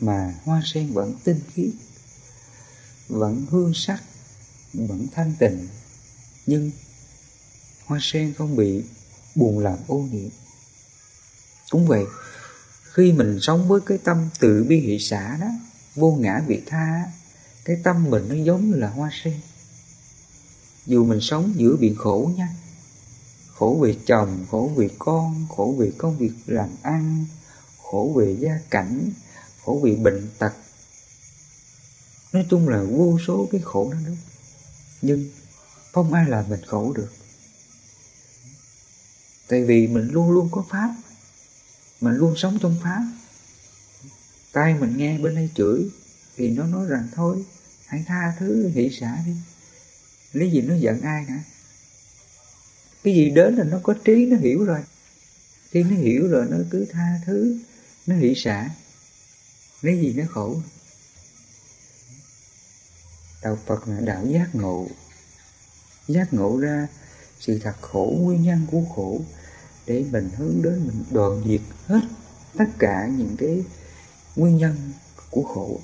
mà 0.00 0.34
hoa 0.44 0.62
sen 0.64 0.92
vẫn 0.92 1.14
tinh 1.24 1.40
khiết, 1.54 1.70
vẫn 3.08 3.46
hương 3.50 3.72
sắc, 3.74 4.02
vẫn 4.74 5.06
thanh 5.14 5.34
tịnh. 5.38 5.68
Nhưng 6.46 6.70
hoa 7.84 7.98
sen 8.02 8.34
không 8.38 8.56
bị 8.56 8.84
buồn 9.34 9.58
làm 9.58 9.78
ô 9.86 9.98
nhiễm. 10.12 10.30
Cũng 11.70 11.86
vậy, 11.86 12.04
khi 12.92 13.12
mình 13.12 13.38
sống 13.40 13.68
với 13.68 13.80
cái 13.86 13.98
tâm 13.98 14.28
tự 14.38 14.64
bi 14.68 14.80
hỷ 14.80 14.98
xã 14.98 15.36
đó, 15.40 15.48
vô 15.94 16.10
ngã 16.10 16.42
vị 16.46 16.62
tha 16.66 17.12
cái 17.64 17.76
tâm 17.84 18.10
mình 18.10 18.28
nó 18.28 18.34
giống 18.34 18.70
như 18.70 18.76
là 18.76 18.88
hoa 18.88 19.10
sen 19.24 19.40
dù 20.88 21.04
mình 21.04 21.20
sống 21.20 21.52
giữa 21.56 21.76
biển 21.76 21.94
khổ 21.96 22.30
nha. 22.36 22.48
Khổ 23.54 23.78
vì 23.82 23.98
chồng 24.06 24.46
khổ 24.50 24.72
vì 24.76 24.88
con 24.98 25.46
khổ 25.56 25.74
vì 25.78 25.90
công 25.98 26.18
việc 26.18 26.32
làm 26.46 26.68
ăn 26.82 27.26
khổ 27.82 28.12
vì 28.16 28.36
gia 28.36 28.58
cảnh 28.70 29.10
khổ 29.64 29.80
vì 29.82 29.96
bệnh 29.96 30.28
tật. 30.38 30.52
Nói 32.32 32.46
chung 32.50 32.68
là 32.68 32.82
vô 32.82 33.18
số 33.26 33.48
cái 33.52 33.60
khổ 33.64 33.92
đó, 33.92 33.98
đó. 34.06 34.12
nhưng 35.02 35.30
không 35.92 36.12
ai 36.12 36.28
làm 36.28 36.48
mình 36.48 36.60
khổ 36.66 36.92
được. 36.92 37.12
Tại 39.48 39.64
vì 39.64 39.86
mình 39.86 40.08
luôn 40.08 40.30
luôn 40.30 40.48
có 40.52 40.64
pháp. 40.70 40.94
Mình 42.00 42.14
luôn 42.14 42.34
sống 42.36 42.58
trong 42.62 42.76
pháp. 42.82 43.02
Tai 44.52 44.74
mình 44.74 44.96
nghe 44.96 45.18
bên 45.18 45.34
đây 45.34 45.50
chửi 45.54 45.90
thì 46.36 46.50
nó 46.50 46.66
nói 46.66 46.86
rằng 46.88 47.08
thôi 47.14 47.44
hãy 47.86 48.04
tha 48.06 48.34
thứ 48.38 48.68
hỷ 48.68 48.90
xả 49.00 49.18
đi 49.26 49.32
lý 50.32 50.50
gì 50.50 50.60
nó 50.60 50.74
giận 50.74 51.00
ai 51.00 51.24
nữa 51.28 51.34
cái 53.08 53.14
gì 53.14 53.30
đến 53.30 53.54
là 53.54 53.64
nó 53.64 53.80
có 53.82 53.94
trí, 54.04 54.26
nó 54.26 54.36
hiểu 54.36 54.64
rồi. 54.64 54.80
Khi 55.70 55.82
nó 55.82 55.96
hiểu 55.96 56.28
rồi 56.28 56.46
nó 56.50 56.56
cứ 56.70 56.86
tha 56.90 57.20
thứ, 57.26 57.58
nó 58.06 58.16
hỷ 58.16 58.34
xả. 58.34 58.70
Lấy 59.82 60.00
gì 60.00 60.12
nó 60.12 60.24
khổ? 60.30 60.62
Đạo 63.42 63.58
phật 63.66 63.88
là 63.88 64.00
đạo 64.00 64.26
giác 64.26 64.54
ngộ. 64.54 64.88
Giác 66.08 66.34
ngộ 66.34 66.58
ra 66.60 66.88
sự 67.40 67.58
thật 67.58 67.74
khổ, 67.80 68.16
nguyên 68.20 68.42
nhân 68.42 68.66
của 68.70 68.82
khổ, 68.94 69.20
để 69.86 70.04
mình 70.10 70.30
hướng 70.36 70.62
đến 70.62 70.86
mình 70.86 71.04
đoạn 71.10 71.42
diệt 71.46 71.60
hết 71.86 72.00
tất 72.58 72.68
cả 72.78 73.08
những 73.16 73.36
cái 73.38 73.64
nguyên 74.36 74.56
nhân 74.56 74.92
của 75.30 75.42
khổ. 75.42 75.80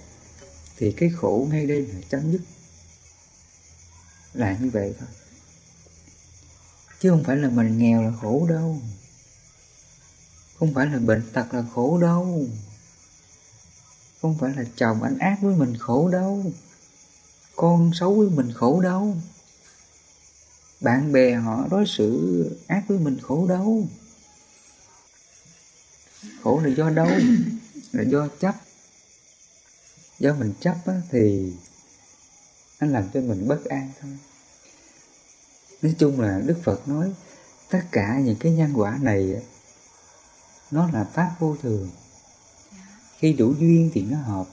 Thì 0.77 0.93
cái 0.93 1.11
khổ 1.17 1.47
ngay 1.51 1.67
đây 1.67 1.87
là 1.87 2.01
chấm 2.11 2.33
dứt 2.33 2.41
là 4.35 4.57
như 4.61 4.71
vậy 4.71 4.95
thôi. 4.99 5.09
Chứ 7.01 7.11
không 7.11 7.25
phải 7.25 7.37
là 7.37 7.49
mình 7.49 7.79
nghèo 7.79 8.03
là 8.03 8.13
khổ 8.21 8.47
đâu. 8.49 8.81
Không 10.59 10.75
phải 10.75 10.87
là 10.87 10.99
bệnh 10.99 11.31
tật 11.33 11.55
là 11.55 11.65
khổ 11.75 11.99
đâu. 11.99 12.47
Không 14.23 14.39
phải 14.39 14.53
là 14.57 14.65
chồng 14.77 15.03
anh 15.03 15.19
ác 15.19 15.39
với 15.41 15.55
mình 15.57 15.77
khổ 15.79 16.09
đâu. 16.09 16.53
Con 17.57 17.91
xấu 17.95 18.15
với 18.15 18.29
mình 18.31 18.53
khổ 18.53 18.81
đâu. 18.81 19.17
Bạn 20.81 21.13
bè 21.13 21.35
họ 21.35 21.67
đối 21.71 21.87
xử 21.87 22.51
ác 22.67 22.85
với 22.89 22.99
mình 22.99 23.19
khổ 23.23 23.47
đâu. 23.47 23.87
Khổ 26.43 26.61
là 26.65 26.75
do 26.77 26.91
đâu? 26.91 27.11
Là 27.93 28.03
do 28.03 28.29
chấp. 28.41 28.55
Do 30.19 30.35
mình 30.35 30.53
chấp 30.61 30.77
á, 30.87 31.01
thì 31.11 31.53
nó 32.81 32.87
làm 32.87 33.11
cho 33.15 33.21
mình 33.21 33.49
bất 33.49 33.65
an 33.65 33.93
thôi. 34.01 34.19
Nói 35.83 35.95
chung 35.99 36.21
là 36.21 36.41
đức 36.47 36.61
phật 36.65 36.89
nói, 36.89 37.13
tất 37.71 37.83
cả 37.93 38.19
những 38.19 38.37
cái 38.41 38.53
nhân 38.53 38.73
quả 38.75 38.99
này, 39.03 39.43
nó 40.71 40.91
là 40.93 41.05
pháp 41.05 41.37
vô 41.39 41.57
thường. 41.63 41.91
Khi 43.19 43.33
đủ 43.33 43.55
duyên 43.59 43.91
thì 43.95 44.03
nó 44.03 44.19
hợp, 44.19 44.47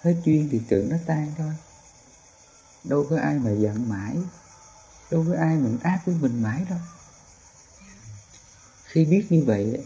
hết 0.00 0.14
duyên 0.24 0.48
thì 0.52 0.60
tưởng 0.68 0.88
nó 0.88 0.96
tan 1.06 1.32
thôi. 1.38 1.52
Đâu 2.84 3.06
có 3.10 3.18
ai 3.18 3.34
mà 3.34 3.50
giận 3.50 3.88
mãi, 3.88 4.16
đâu 5.10 5.24
có 5.28 5.38
ai 5.38 5.56
mình 5.56 5.78
ác 5.82 6.00
với 6.04 6.14
mình 6.20 6.42
mãi 6.42 6.66
đâu. 6.70 6.78
Khi 8.84 9.04
biết 9.04 9.26
như 9.30 9.44
vậy 9.46 9.84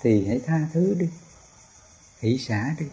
thì 0.00 0.26
hãy 0.26 0.40
tha 0.46 0.68
thứ 0.72 0.94
đi, 0.94 1.08
hỷ 2.18 2.38
xả 2.38 2.74
đi, 2.78 2.86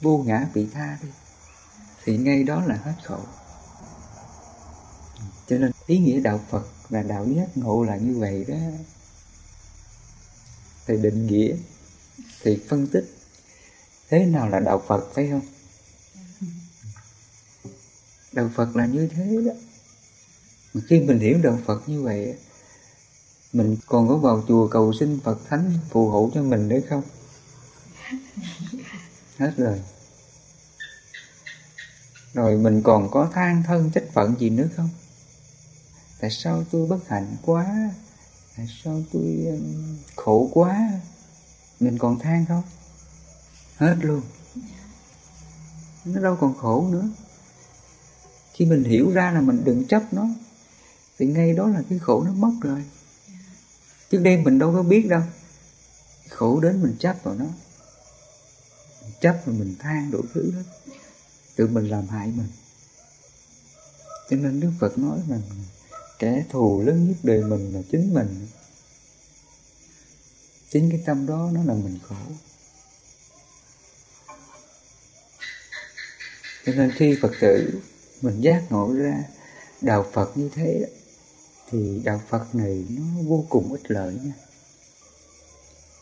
vô 0.00 0.18
ngã 0.26 0.48
bị 0.54 0.68
tha 0.72 0.98
đi 1.02 1.08
thì 2.04 2.16
ngay 2.16 2.44
đó 2.44 2.62
là 2.66 2.74
hết 2.74 2.94
khổ. 3.04 3.18
Cho 5.48 5.58
nên 5.58 5.72
ý 5.86 5.98
nghĩa 5.98 6.20
đạo 6.20 6.40
phật 6.50 6.66
và 6.88 7.02
đạo 7.02 7.26
giác 7.36 7.56
ngộ 7.56 7.84
là 7.84 7.96
như 7.96 8.18
vậy 8.18 8.44
đó. 8.48 8.56
Thì 10.86 10.96
định 10.96 11.26
nghĩa 11.26 11.56
thì 12.42 12.58
phân 12.68 12.86
tích 12.86 13.04
thế 14.08 14.26
nào 14.26 14.48
là 14.48 14.60
đạo 14.60 14.82
phật 14.86 15.14
phải 15.14 15.28
không? 15.30 15.40
Đạo 18.32 18.50
phật 18.54 18.76
là 18.76 18.86
như 18.86 19.08
thế 19.08 19.40
đó. 19.46 19.52
Mà 20.74 20.80
khi 20.88 21.00
mình 21.00 21.18
hiểu 21.18 21.38
đạo 21.42 21.58
phật 21.66 21.88
như 21.88 22.02
vậy 22.02 22.34
mình 23.52 23.76
còn 23.86 24.08
có 24.08 24.16
vào 24.16 24.44
chùa 24.48 24.68
cầu 24.68 24.92
xin 24.92 25.20
phật 25.20 25.38
thánh 25.48 25.78
phù 25.90 26.08
hộ 26.08 26.30
cho 26.34 26.42
mình 26.42 26.68
nữa 26.68 26.80
không? 26.88 27.02
Hết 29.38 29.52
rồi 29.56 29.80
rồi 32.34 32.56
mình 32.56 32.82
còn 32.82 33.10
có 33.10 33.28
than 33.32 33.62
thân 33.62 33.90
trách 33.90 34.04
phận 34.12 34.34
gì 34.38 34.50
nữa 34.50 34.68
không? 34.76 34.88
Tại 36.20 36.30
sao 36.30 36.64
tôi 36.70 36.86
bất 36.86 37.08
hạnh 37.08 37.36
quá? 37.42 37.90
Tại 38.56 38.68
sao 38.84 39.02
tôi 39.12 39.46
khổ 40.16 40.50
quá? 40.52 40.90
Mình 41.80 41.98
còn 41.98 42.18
than 42.18 42.46
không? 42.48 42.62
Hết 43.76 43.96
luôn. 44.00 44.22
Nó 46.04 46.20
đâu 46.20 46.36
còn 46.40 46.58
khổ 46.58 46.88
nữa. 46.90 47.08
Khi 48.52 48.64
mình 48.66 48.84
hiểu 48.84 49.10
ra 49.10 49.30
là 49.30 49.40
mình 49.40 49.64
đừng 49.64 49.86
chấp 49.88 50.12
nó, 50.12 50.28
thì 51.18 51.26
ngay 51.26 51.52
đó 51.52 51.66
là 51.68 51.82
cái 51.88 51.98
khổ 51.98 52.22
nó 52.22 52.32
mất 52.32 52.52
rồi. 52.60 52.84
Trước 54.10 54.18
đây 54.18 54.36
mình 54.36 54.58
đâu 54.58 54.72
có 54.72 54.82
biết 54.82 55.06
đâu. 55.08 55.22
Khổ 56.30 56.60
đến 56.60 56.82
mình 56.82 56.96
chấp 56.98 57.16
vào 57.22 57.34
nó. 57.34 57.44
Mình 59.02 59.12
chấp 59.20 59.42
và 59.44 59.52
mình 59.52 59.76
than 59.78 60.10
đủ 60.10 60.20
thứ 60.34 60.52
hết 60.52 60.62
tự 61.60 61.66
mình 61.66 61.88
làm 61.88 62.08
hại 62.08 62.26
mình. 62.26 62.48
Cho 64.30 64.36
nên 64.36 64.60
đức 64.60 64.70
phật 64.80 64.98
nói 64.98 65.18
rằng 65.28 65.42
kẻ 66.18 66.44
thù 66.50 66.82
lớn 66.86 67.08
nhất 67.08 67.16
đời 67.22 67.42
mình 67.42 67.74
là 67.74 67.80
chính 67.90 68.14
mình. 68.14 68.46
Chính 70.70 70.90
cái 70.90 71.02
tâm 71.06 71.26
đó 71.26 71.50
nó 71.52 71.64
làm 71.64 71.84
mình 71.84 71.98
khổ. 72.02 72.14
Cho 76.66 76.72
nên 76.72 76.92
khi 76.96 77.18
phật 77.22 77.32
tử 77.40 77.80
mình 78.22 78.40
giác 78.40 78.64
ngộ 78.70 78.94
ra 78.94 79.24
đạo 79.80 80.06
phật 80.12 80.38
như 80.38 80.50
thế 80.54 80.86
thì 81.70 82.00
đạo 82.04 82.22
phật 82.28 82.54
này 82.54 82.84
nó 82.88 83.22
vô 83.22 83.44
cùng 83.48 83.72
ích 83.72 83.90
lợi 83.90 84.14
nha. 84.22 84.32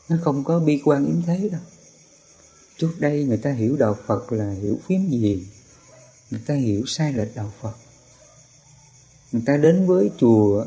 Nó 0.09 0.16
không 0.22 0.44
có 0.44 0.59
bi 0.59 0.82
quan 0.84 1.06
yếm 1.06 1.22
thế 1.22 1.48
đâu 1.48 1.61
trước 2.79 2.93
đây 2.99 3.24
người 3.24 3.37
ta 3.37 3.53
hiểu 3.53 3.76
đạo 3.76 3.97
phật 4.07 4.33
là 4.33 4.51
hiểu 4.51 4.79
phím 4.87 5.11
gì? 5.11 5.47
Người 6.31 6.41
ta 6.47 6.55
hiểu 6.55 6.83
sai 6.87 7.12
lệch 7.12 7.37
đạo 7.37 7.53
phật. 7.61 7.76
Người 9.33 9.43
ta 9.47 9.57
đến 9.57 9.87
với 9.87 10.11
chùa 10.18 10.64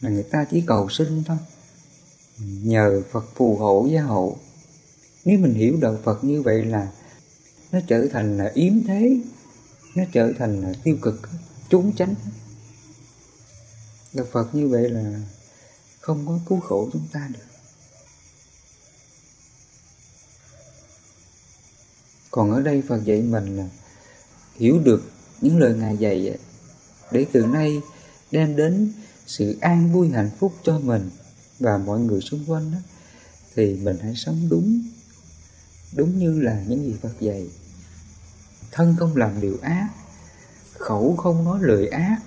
là 0.00 0.10
người 0.10 0.22
ta 0.22 0.46
chỉ 0.50 0.62
cầu 0.66 0.88
sinh 0.88 1.22
thôi. 1.26 1.36
Nhờ 2.38 3.02
Phật 3.10 3.24
phù 3.34 3.56
hộ 3.56 3.88
gia 3.90 4.02
hộ. 4.02 4.36
Nếu 5.24 5.38
mình 5.38 5.54
hiểu 5.54 5.76
đạo 5.80 5.98
Phật 6.04 6.24
như 6.24 6.42
vậy 6.42 6.64
là 6.64 6.92
nó 7.72 7.80
trở 7.86 8.06
thành 8.12 8.38
là 8.38 8.50
yếm 8.54 8.84
thế. 8.86 9.16
Nó 9.94 10.04
trở 10.12 10.32
thành 10.38 10.60
là 10.60 10.72
tiêu 10.84 10.96
cực, 11.02 11.20
trốn 11.68 11.92
tránh. 11.96 12.14
Đạo 14.12 14.26
Phật 14.32 14.54
như 14.54 14.68
vậy 14.68 14.90
là 14.90 15.20
không 16.00 16.26
có 16.26 16.38
cứu 16.48 16.60
khổ 16.60 16.88
chúng 16.92 17.06
ta 17.12 17.28
được. 17.32 17.49
Còn 22.30 22.50
ở 22.52 22.62
đây 22.62 22.82
Phật 22.88 23.04
dạy 23.04 23.22
mình 23.22 23.56
là 23.56 23.68
hiểu 24.56 24.78
được 24.84 25.10
những 25.40 25.58
lời 25.58 25.74
Ngài 25.74 25.96
dạy 25.96 26.38
để 27.12 27.26
từ 27.32 27.46
nay 27.46 27.80
đem 28.30 28.56
đến 28.56 28.92
sự 29.26 29.58
an 29.60 29.92
vui 29.92 30.08
hạnh 30.08 30.30
phúc 30.38 30.54
cho 30.62 30.78
mình 30.78 31.10
và 31.58 31.78
mọi 31.78 32.00
người 32.00 32.20
xung 32.20 32.44
quanh 32.46 32.72
đó, 32.72 32.78
thì 33.56 33.74
mình 33.74 33.96
hãy 34.02 34.14
sống 34.16 34.48
đúng 34.50 34.82
đúng 35.96 36.18
như 36.18 36.40
là 36.40 36.64
những 36.68 36.84
gì 36.84 36.94
Phật 37.02 37.20
dạy. 37.20 37.48
Thân 38.70 38.96
không 38.98 39.16
làm 39.16 39.40
điều 39.40 39.58
ác 39.62 39.88
khẩu 40.80 41.16
không 41.16 41.44
nói 41.44 41.58
lời 41.62 41.88
ác 41.88 42.18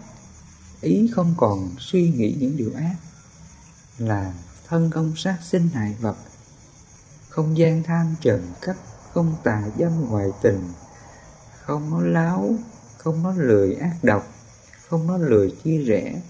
ý 0.82 1.10
không 1.16 1.34
còn 1.38 1.76
suy 1.80 2.10
nghĩ 2.10 2.36
những 2.40 2.58
điều 2.58 2.72
ác 2.76 2.96
là 3.98 4.34
thân 4.68 4.92
không 4.92 5.14
sát 5.16 5.38
sinh 5.44 5.70
hại 5.74 5.96
vật 6.02 6.18
không 7.30 7.58
gian 7.58 7.84
tham 7.84 8.16
trần 8.22 8.52
cấp 8.62 8.76
không 9.14 9.36
tà 9.44 9.64
dâm 9.80 10.10
ngoại 10.10 10.28
tình, 10.42 10.72
không 11.62 11.90
nói 11.90 12.10
láo, 12.10 12.56
không 12.98 13.24
nói 13.24 13.34
lười 13.38 13.76
ác 13.76 13.96
độc, 14.04 14.28
không 14.88 15.08
nói 15.08 15.20
lười 15.20 15.56
chia 15.64 15.78
rẽ, 15.78 16.22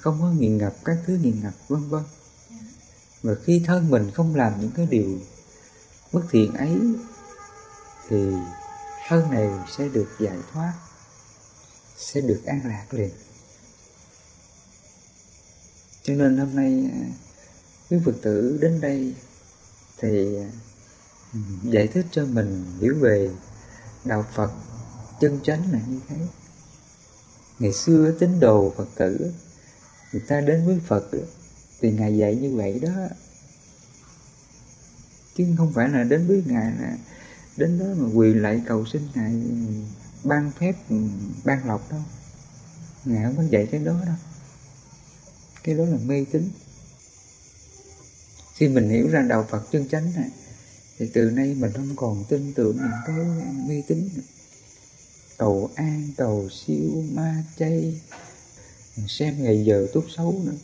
không 0.00 0.18
có 0.20 0.30
nghiện 0.30 0.58
ngập 0.58 0.74
các 0.84 0.96
thứ 1.06 1.18
nghiện 1.22 1.40
ngập, 1.42 1.52
vân 1.68 1.88
vân. 1.88 2.02
Và 3.22 3.34
khi 3.44 3.62
thân 3.66 3.90
mình 3.90 4.10
không 4.10 4.34
làm 4.34 4.60
những 4.60 4.70
cái 4.70 4.86
điều 4.86 5.18
bất 6.12 6.22
thiện 6.30 6.54
ấy, 6.54 6.78
thì 8.08 8.32
thân 9.08 9.30
này 9.30 9.50
sẽ 9.76 9.88
được 9.88 10.08
giải 10.20 10.38
thoát, 10.52 10.72
sẽ 11.96 12.20
được 12.20 12.42
an 12.46 12.60
lạc 12.64 12.86
liền. 12.90 13.10
Cho 16.02 16.14
nên 16.14 16.36
hôm 16.36 16.56
nay 16.56 16.90
à, 16.92 17.06
quý 17.90 17.98
phật 18.04 18.14
tử 18.22 18.58
đến 18.60 18.80
đây 18.80 19.14
thì 19.98 20.36
à, 20.36 20.48
Ừ. 21.36 21.70
giải 21.70 21.86
thích 21.86 22.06
cho 22.10 22.24
mình 22.24 22.64
hiểu 22.80 22.94
về 23.00 23.30
đạo 24.04 24.24
phật 24.34 24.50
chân 25.20 25.40
chánh 25.42 25.72
là 25.72 25.80
như 25.88 26.00
thế. 26.08 26.16
Ngày 27.58 27.72
xưa 27.72 28.12
tín 28.18 28.40
đồ 28.40 28.72
phật 28.76 28.88
tử 28.96 29.32
người 30.12 30.22
ta 30.28 30.40
đến 30.40 30.66
với 30.66 30.80
phật 30.86 31.04
thì 31.80 31.92
ngài 31.92 32.16
dạy 32.16 32.36
như 32.36 32.56
vậy 32.56 32.80
đó. 32.82 32.90
Chứ 35.36 35.46
không 35.58 35.72
phải 35.72 35.88
là 35.88 36.04
đến 36.04 36.26
với 36.26 36.42
ngài 36.46 36.72
là 36.80 36.96
đến 37.56 37.78
đó 37.78 37.86
mà 37.96 38.08
quỳ 38.14 38.34
lại 38.34 38.62
cầu 38.66 38.86
xin 38.86 39.02
ngài 39.14 39.42
ban 40.24 40.52
phép, 40.58 40.72
ban 41.44 41.66
lộc 41.66 41.90
đâu. 41.90 42.00
Ngài 43.04 43.24
không 43.24 43.36
có 43.36 43.42
dạy 43.50 43.68
cái 43.70 43.80
đó 43.80 44.00
đâu. 44.06 44.16
Cái 45.64 45.74
đó 45.74 45.84
là 45.84 45.96
mê 46.06 46.24
tín. 46.32 46.50
Khi 48.54 48.68
mình 48.68 48.88
hiểu 48.90 49.08
ra 49.10 49.22
đạo 49.22 49.46
Phật 49.50 49.62
chân 49.70 49.88
chánh 49.88 50.12
này 50.16 50.30
thì 50.98 51.10
từ 51.12 51.30
nay 51.30 51.54
mình 51.54 51.72
không 51.72 51.96
còn 51.96 52.24
tin 52.28 52.52
tưởng 52.54 52.76
những 52.76 53.00
cái 53.06 53.26
mê 53.68 53.82
tín. 53.88 54.08
Cầu 55.38 55.70
an 55.74 56.10
cầu 56.16 56.48
siêu, 56.50 57.04
ma 57.12 57.44
chay. 57.58 58.00
Xem 59.08 59.42
ngày 59.42 59.64
giờ 59.64 59.86
tốt 59.92 60.04
xấu 60.16 60.42
nữa. 60.44 60.56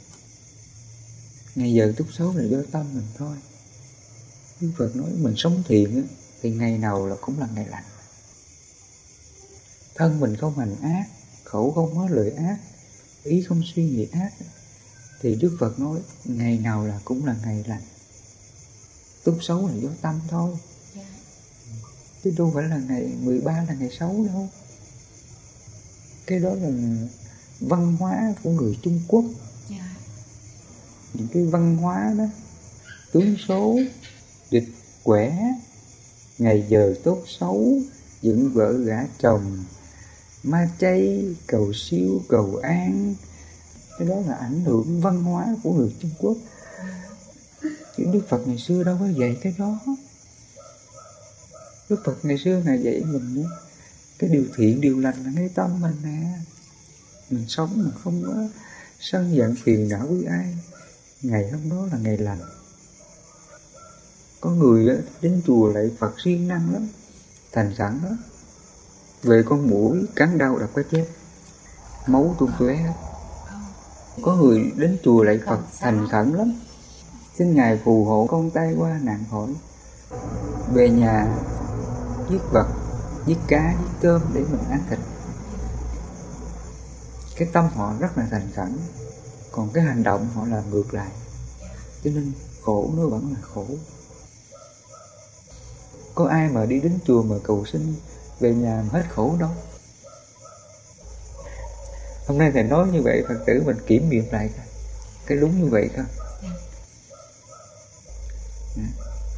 Ngày 1.54 1.72
giờ 1.72 1.92
tốt 1.96 2.04
xấu 2.12 2.36
là 2.36 2.44
do 2.44 2.58
tâm 2.70 2.86
mình 2.94 3.06
thôi. 3.16 3.36
Đức 4.60 4.70
Phật 4.78 4.96
nói 4.96 5.10
mình 5.16 5.34
sống 5.36 5.62
thiện 5.68 6.06
thì 6.42 6.50
ngày 6.50 6.78
nào 6.78 7.06
là 7.06 7.16
cũng 7.20 7.38
là 7.38 7.48
ngày 7.54 7.66
lành. 7.66 7.84
Thân 9.94 10.20
mình 10.20 10.36
không 10.36 10.58
hành 10.58 10.76
ác, 10.82 11.06
khẩu 11.44 11.72
không 11.72 11.94
nói 11.94 12.10
lời 12.10 12.30
ác, 12.30 12.58
ý 13.24 13.42
không 13.42 13.62
suy 13.74 13.84
nghĩ 13.84 14.06
ác 14.12 14.32
thì 15.20 15.34
Đức 15.34 15.56
Phật 15.60 15.78
nói 15.78 16.00
ngày 16.24 16.58
nào 16.58 16.86
là 16.86 17.00
cũng 17.04 17.26
là 17.26 17.36
ngày 17.44 17.64
lành 17.66 17.82
tốt 19.24 19.34
xấu 19.40 19.68
là 19.68 19.74
do 19.74 19.88
tâm 20.02 20.20
thôi. 20.28 20.50
Chứ 22.24 22.34
đâu 22.38 22.52
phải 22.54 22.64
là 22.64 22.76
ngày 22.88 23.12
13 23.20 23.64
là 23.68 23.74
ngày 23.74 23.90
xấu 23.98 24.26
đâu. 24.26 24.48
Cái 26.26 26.38
đó 26.38 26.54
là 26.54 26.70
văn 27.60 27.96
hóa 27.96 28.34
của 28.42 28.50
người 28.50 28.78
Trung 28.82 29.00
Quốc. 29.08 29.24
Những 31.14 31.28
cái 31.32 31.44
văn 31.44 31.76
hóa 31.76 32.14
đó 32.18 32.24
tướng 33.12 33.36
số 33.48 33.78
địch 34.50 34.68
quẻ 35.02 35.54
ngày 36.38 36.66
giờ 36.68 36.94
tốt 37.04 37.22
xấu 37.26 37.72
dựng 38.22 38.52
vợ 38.52 38.72
gả 38.72 39.06
chồng 39.20 39.64
ma 40.42 40.70
chay 40.80 41.24
cầu 41.46 41.72
siêu 41.74 42.22
cầu 42.28 42.56
an. 42.62 43.14
Cái 43.98 44.08
đó 44.08 44.14
là 44.26 44.34
ảnh 44.34 44.64
hưởng 44.64 45.00
văn 45.00 45.22
hóa 45.22 45.56
của 45.62 45.72
người 45.72 45.94
Trung 46.00 46.10
Quốc 46.18 46.36
chứ 48.04 48.10
Đức 48.12 48.20
Phật 48.28 48.48
ngày 48.48 48.58
xưa 48.58 48.84
đâu 48.84 48.96
có 49.00 49.06
dạy 49.06 49.38
cái 49.42 49.54
đó. 49.58 49.78
Đức 51.88 52.02
Phật 52.04 52.16
ngày 52.22 52.38
xưa 52.38 52.60
này 52.64 52.82
dạy 52.82 53.02
mình 53.06 53.44
cái 54.18 54.30
điều 54.30 54.44
thiện, 54.56 54.80
điều 54.80 54.98
lành 54.98 55.24
là 55.24 55.30
ngay 55.34 55.50
tâm 55.54 55.80
mình 55.80 55.96
nè. 56.04 56.38
Mình 57.30 57.44
sống 57.48 57.72
mình 57.76 57.90
không 58.04 58.22
có 58.26 58.34
sân 59.00 59.36
giận 59.36 59.54
phiền 59.62 59.88
não 59.88 60.06
với 60.06 60.24
ai. 60.24 60.58
Ngày 61.22 61.50
hôm 61.50 61.70
đó 61.70 61.86
là 61.92 61.98
ngày 61.98 62.18
lành. 62.18 62.40
Có 64.40 64.50
người 64.50 64.98
đến 65.20 65.42
chùa 65.46 65.72
lại 65.72 65.90
Phật 65.98 66.14
siêng 66.24 66.48
năng 66.48 66.72
lắm, 66.72 66.88
thành 67.52 67.74
sẵn 67.78 68.00
đó. 68.02 68.16
Về 69.22 69.42
con 69.46 69.70
mũi 69.70 69.98
cắn 70.16 70.38
đau 70.38 70.58
đập 70.58 70.70
cái 70.74 70.84
chết, 70.90 71.06
máu 72.06 72.36
tuôn 72.38 72.50
tóe 72.58 72.74
hết. 72.76 72.94
Có 74.22 74.36
người 74.36 74.72
đến 74.76 74.98
chùa 75.04 75.22
lại 75.22 75.40
Phật 75.46 75.60
thành 75.80 76.08
khẩn 76.10 76.32
lắm 76.32 76.60
xin 77.38 77.54
ngài 77.54 77.80
phù 77.84 78.04
hộ 78.04 78.26
con 78.30 78.50
tay 78.50 78.74
qua 78.78 78.98
nạn 79.02 79.24
khỏi. 79.30 79.48
Về 80.72 80.90
nhà, 80.90 81.26
giết 82.30 82.40
vật, 82.52 82.66
giết 83.26 83.38
cá, 83.48 83.74
giết 83.80 83.90
cơm 84.00 84.22
để 84.34 84.40
mình 84.40 84.70
ăn 84.70 84.80
thịt. 84.90 84.98
Cái 87.36 87.48
tâm 87.52 87.68
họ 87.74 87.94
rất 88.00 88.18
là 88.18 88.26
thành 88.30 88.48
khẩn, 88.54 88.78
còn 89.52 89.70
cái 89.72 89.84
hành 89.84 90.02
động 90.02 90.28
họ 90.34 90.46
làm 90.46 90.70
ngược 90.70 90.94
lại. 90.94 91.10
Cho 92.04 92.10
nên 92.14 92.32
khổ 92.62 92.90
nó 92.96 93.06
vẫn 93.06 93.34
là 93.34 93.40
khổ. 93.42 93.66
Có 96.14 96.26
ai 96.26 96.48
mà 96.48 96.66
đi 96.66 96.80
đến 96.80 96.98
chùa 97.06 97.22
mà 97.22 97.36
cầu 97.44 97.64
xin 97.72 97.94
về 98.40 98.54
nhà 98.54 98.84
mà 98.92 98.98
hết 98.98 99.04
khổ 99.14 99.34
đâu? 99.40 99.50
Hôm 102.26 102.38
nay 102.38 102.50
thầy 102.54 102.62
nói 102.62 102.88
như 102.92 103.02
vậy, 103.02 103.24
phật 103.28 103.38
tử 103.46 103.62
mình 103.66 103.76
kiểm 103.86 104.10
nghiệm 104.10 104.24
lại 104.32 104.50
cái 105.26 105.38
đúng 105.38 105.62
như 105.62 105.68
vậy 105.70 105.90
không 105.96 106.06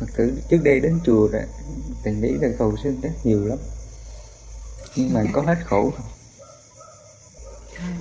phật 0.00 0.06
tử 0.16 0.42
trước 0.48 0.58
đây 0.64 0.80
đến 0.80 1.00
chùa 1.04 1.28
rồi 1.32 1.42
thầy 2.04 2.14
nghĩ 2.14 2.32
là 2.40 2.48
cầu 2.58 2.74
xin 2.82 3.00
rất 3.00 3.10
nhiều 3.24 3.46
lắm. 3.46 3.58
Nhưng 4.96 5.12
mà 5.12 5.24
có 5.32 5.42
hết 5.42 5.58
khổ 5.64 5.90
không 5.96 6.06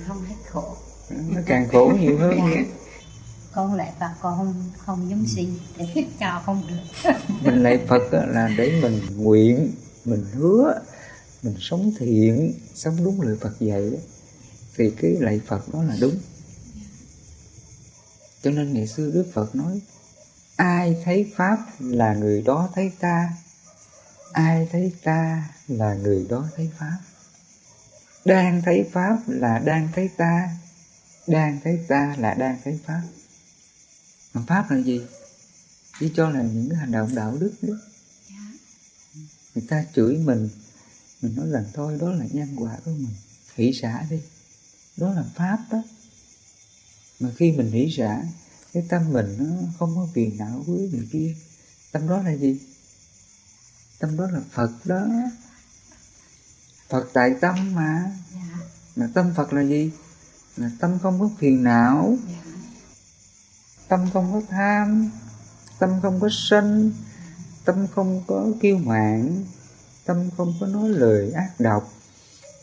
không 0.08 0.24
hết 0.24 0.34
khổ. 0.50 0.76
Nó 1.10 1.40
càng 1.46 1.68
khổ 1.72 1.92
nhiều 2.00 2.18
hơn. 2.18 2.38
Con 3.54 3.74
lại 3.74 3.92
Phật 4.00 4.10
con 4.20 4.36
không 4.36 4.70
không 4.78 5.10
giống 5.10 5.26
gì 5.26 5.48
để 5.76 5.86
cho 6.20 6.42
không 6.46 6.62
được. 6.68 7.12
Mình 7.42 7.62
lại 7.62 7.80
Phật 7.88 8.02
là 8.12 8.50
để 8.58 8.80
mình 8.82 9.00
nguyện 9.16 9.72
mình 10.04 10.24
hứa 10.32 10.80
mình 11.42 11.56
sống 11.60 11.92
thiện 11.98 12.54
sống 12.74 13.04
đúng 13.04 13.20
lời 13.20 13.36
Phật 13.40 13.60
dạy 13.60 13.90
thì 14.76 14.90
cái 14.90 15.16
lạy 15.20 15.40
Phật 15.46 15.72
đó 15.72 15.82
là 15.82 15.96
đúng. 16.00 16.14
Cho 18.42 18.50
nên 18.50 18.72
ngày 18.72 18.86
xưa 18.86 19.10
Đức 19.10 19.26
Phật 19.32 19.54
nói 19.54 19.80
ai 20.56 20.96
thấy 21.04 21.32
Pháp 21.36 21.58
là 21.78 22.14
người 22.14 22.42
đó 22.42 22.70
thấy 22.74 22.92
ta? 23.00 23.32
Ai 24.32 24.68
thấy 24.72 24.92
ta 25.02 25.48
là 25.68 25.94
người 25.94 26.26
đó 26.30 26.48
thấy 26.56 26.70
Pháp? 26.78 26.98
Đang 28.24 28.62
thấy 28.64 28.90
Pháp 28.92 29.18
là 29.26 29.58
đang 29.58 29.88
thấy 29.92 30.10
ta. 30.16 30.48
Đang 31.26 31.60
thấy 31.64 31.84
ta 31.88 32.14
là 32.18 32.34
đang 32.34 32.58
thấy 32.64 32.80
Pháp. 32.86 33.02
Mà 34.34 34.42
pháp 34.46 34.70
là 34.70 34.78
gì? 34.78 35.00
Chỉ 36.00 36.12
cho 36.16 36.30
là 36.30 36.42
những 36.42 36.70
cái 36.70 36.78
hành 36.78 36.92
động 36.92 37.14
đạo 37.14 37.36
đức 37.40 37.52
đó 37.62 37.74
người 39.54 39.64
ta 39.68 39.84
chửi 39.94 40.16
mình 40.16 40.48
mình 41.24 41.36
nói 41.36 41.46
rằng 41.50 41.64
thôi, 41.74 41.98
đó 42.00 42.12
là 42.12 42.26
nhân 42.32 42.56
quả 42.58 42.76
của 42.84 42.90
mình. 42.90 43.14
Hỷ 43.54 43.72
xả 43.82 44.06
đi. 44.10 44.20
Đó 44.96 45.12
là 45.14 45.24
pháp 45.34 45.58
đó. 45.70 45.82
Mà 47.20 47.30
khi 47.36 47.52
mình 47.52 47.70
hỷ 47.70 47.94
xả 47.98 48.22
cái 48.74 48.82
tâm 48.88 49.12
mình 49.12 49.36
nó 49.38 49.68
không 49.78 49.96
có 49.96 50.08
phiền 50.14 50.36
não 50.38 50.64
với 50.66 50.90
người 50.92 51.08
kia. 51.12 51.34
Tâm 51.92 52.08
đó 52.08 52.22
là 52.22 52.32
gì? 52.32 52.60
Tâm 53.98 54.16
đó 54.16 54.30
là 54.30 54.40
phật 54.50 54.70
đó. 54.84 55.06
Phật 56.88 57.08
tại 57.12 57.34
tâm 57.40 57.74
mà. 57.74 58.12
Mà 58.96 59.08
tâm 59.14 59.32
phật 59.36 59.52
là 59.52 59.62
gì? 59.62 59.90
Là 60.56 60.70
tâm 60.80 60.98
không 61.02 61.20
có 61.20 61.30
phiền 61.38 61.64
não. 61.64 62.16
Tâm 63.88 64.08
không 64.12 64.32
có 64.32 64.42
tham. 64.50 65.10
Tâm 65.78 65.90
không 66.02 66.20
có 66.20 66.28
sân. 66.32 66.92
Tâm 67.64 67.86
không 67.94 68.22
có 68.26 68.46
kiêu 68.60 68.78
mạn. 68.78 69.44
Tâm 70.04 70.30
không 70.36 70.54
có 70.60 70.66
nói 70.66 70.88
lời 70.88 71.32
ác 71.32 71.50
độc. 71.58 71.92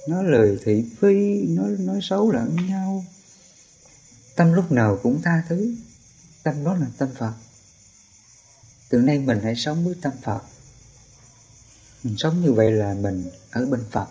Nói 0.08 0.24
lời 0.24 0.60
thị 0.66 0.86
phi. 1.00 1.46
Nói 1.48 1.76
nói 1.80 2.00
xấu 2.02 2.32
lẫn 2.32 2.56
nhau. 2.68 3.06
Tâm 4.36 4.54
lúc 4.54 4.72
nào 4.72 5.00
cũng 5.04 5.22
tha 5.22 5.44
thứ 5.50 5.76
tâm 6.44 6.64
đó 6.64 6.76
là 6.76 6.88
tâm 6.98 7.10
phật. 7.18 7.34
Từ 8.90 8.98
nay 8.98 9.20
mình 9.20 9.40
hãy 9.44 9.56
sống 9.56 9.86
với 9.86 9.96
tâm 10.02 10.14
phật. 10.24 10.42
Mình 12.04 12.16
sống 12.18 12.42
như 12.42 12.54
vậy 12.54 12.72
là 12.72 12.94
mình 12.94 13.30
ở 13.52 13.66
bên 13.66 13.84
phật 13.92 14.08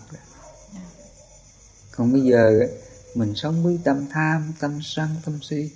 còn 2.01 2.13
bây 2.13 2.21
giờ 2.21 2.59
mình 3.15 3.35
sống 3.35 3.63
với 3.63 3.79
tâm 3.83 4.07
tham 4.09 4.53
tâm 4.59 4.79
sân 4.83 5.09
tâm 5.25 5.39
si. 5.41 5.71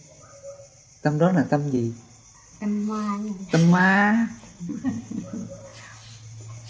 Tâm 1.01 1.19
đó 1.19 1.31
là 1.31 1.43
tâm 1.49 1.71
gì? 1.71 1.93
Tâm 2.59 2.87
ma. 2.87 3.17
Tâm 3.51 3.71
ma. 3.71 4.27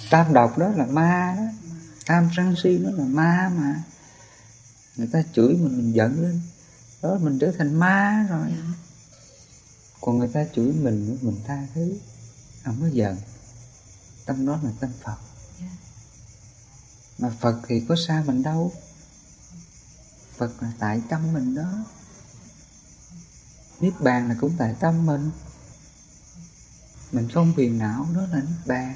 Tam 0.10 0.34
độc 0.34 0.58
đó 0.58 0.68
là 0.68 0.86
ma 0.86 1.36
đó. 1.38 1.44
Tham 2.06 2.30
sân 2.38 2.56
si 2.64 2.78
nó 2.78 2.92
là 2.92 3.04
ma 3.04 3.52
mà. 3.58 3.84
Người 4.96 5.10
ta 5.12 5.24
chửi 5.34 5.48
mình 5.48 5.78
mình 5.78 5.96
giận 5.96 6.22
lên. 6.22 6.42
Đó 7.02 7.18
mình 7.22 7.40
trở 7.40 7.52
thành 7.58 7.80
ma 7.80 8.28
rồi 8.30 8.48
còn 10.02 10.20
người 10.20 10.28
ta 10.28 10.46
chửi 10.56 10.74
mình 10.74 11.18
mình 11.22 11.42
tha 11.48 11.68
thứ. 11.74 12.00
Không 12.64 12.78
có 12.82 12.88
giận. 12.88 13.18
Tâm 14.26 14.46
đó 14.46 14.60
là 14.64 14.72
tâm 14.80 14.90
phật. 15.04 15.18
Mà 17.18 17.30
phật 17.40 17.62
thì 17.68 17.82
có 17.88 17.96
xa 18.08 18.24
mình 18.26 18.44
đâu. 18.44 18.72
Phật 20.38 20.64
là 20.64 20.72
tại 20.80 21.02
tâm 21.10 21.34
mình 21.34 21.56
đó. 21.56 21.86
Niết 23.80 23.94
bàn 24.00 24.30
là 24.30 24.36
cũng 24.42 24.56
tại 24.58 24.76
tâm 24.80 25.06
mình. 25.06 25.32
Mình 27.12 27.30
không 27.34 27.54
phiền 27.58 27.78
não 27.78 28.08
đó 28.16 28.22
là 28.32 28.42
niết 28.42 28.68
bàn. 28.68 28.96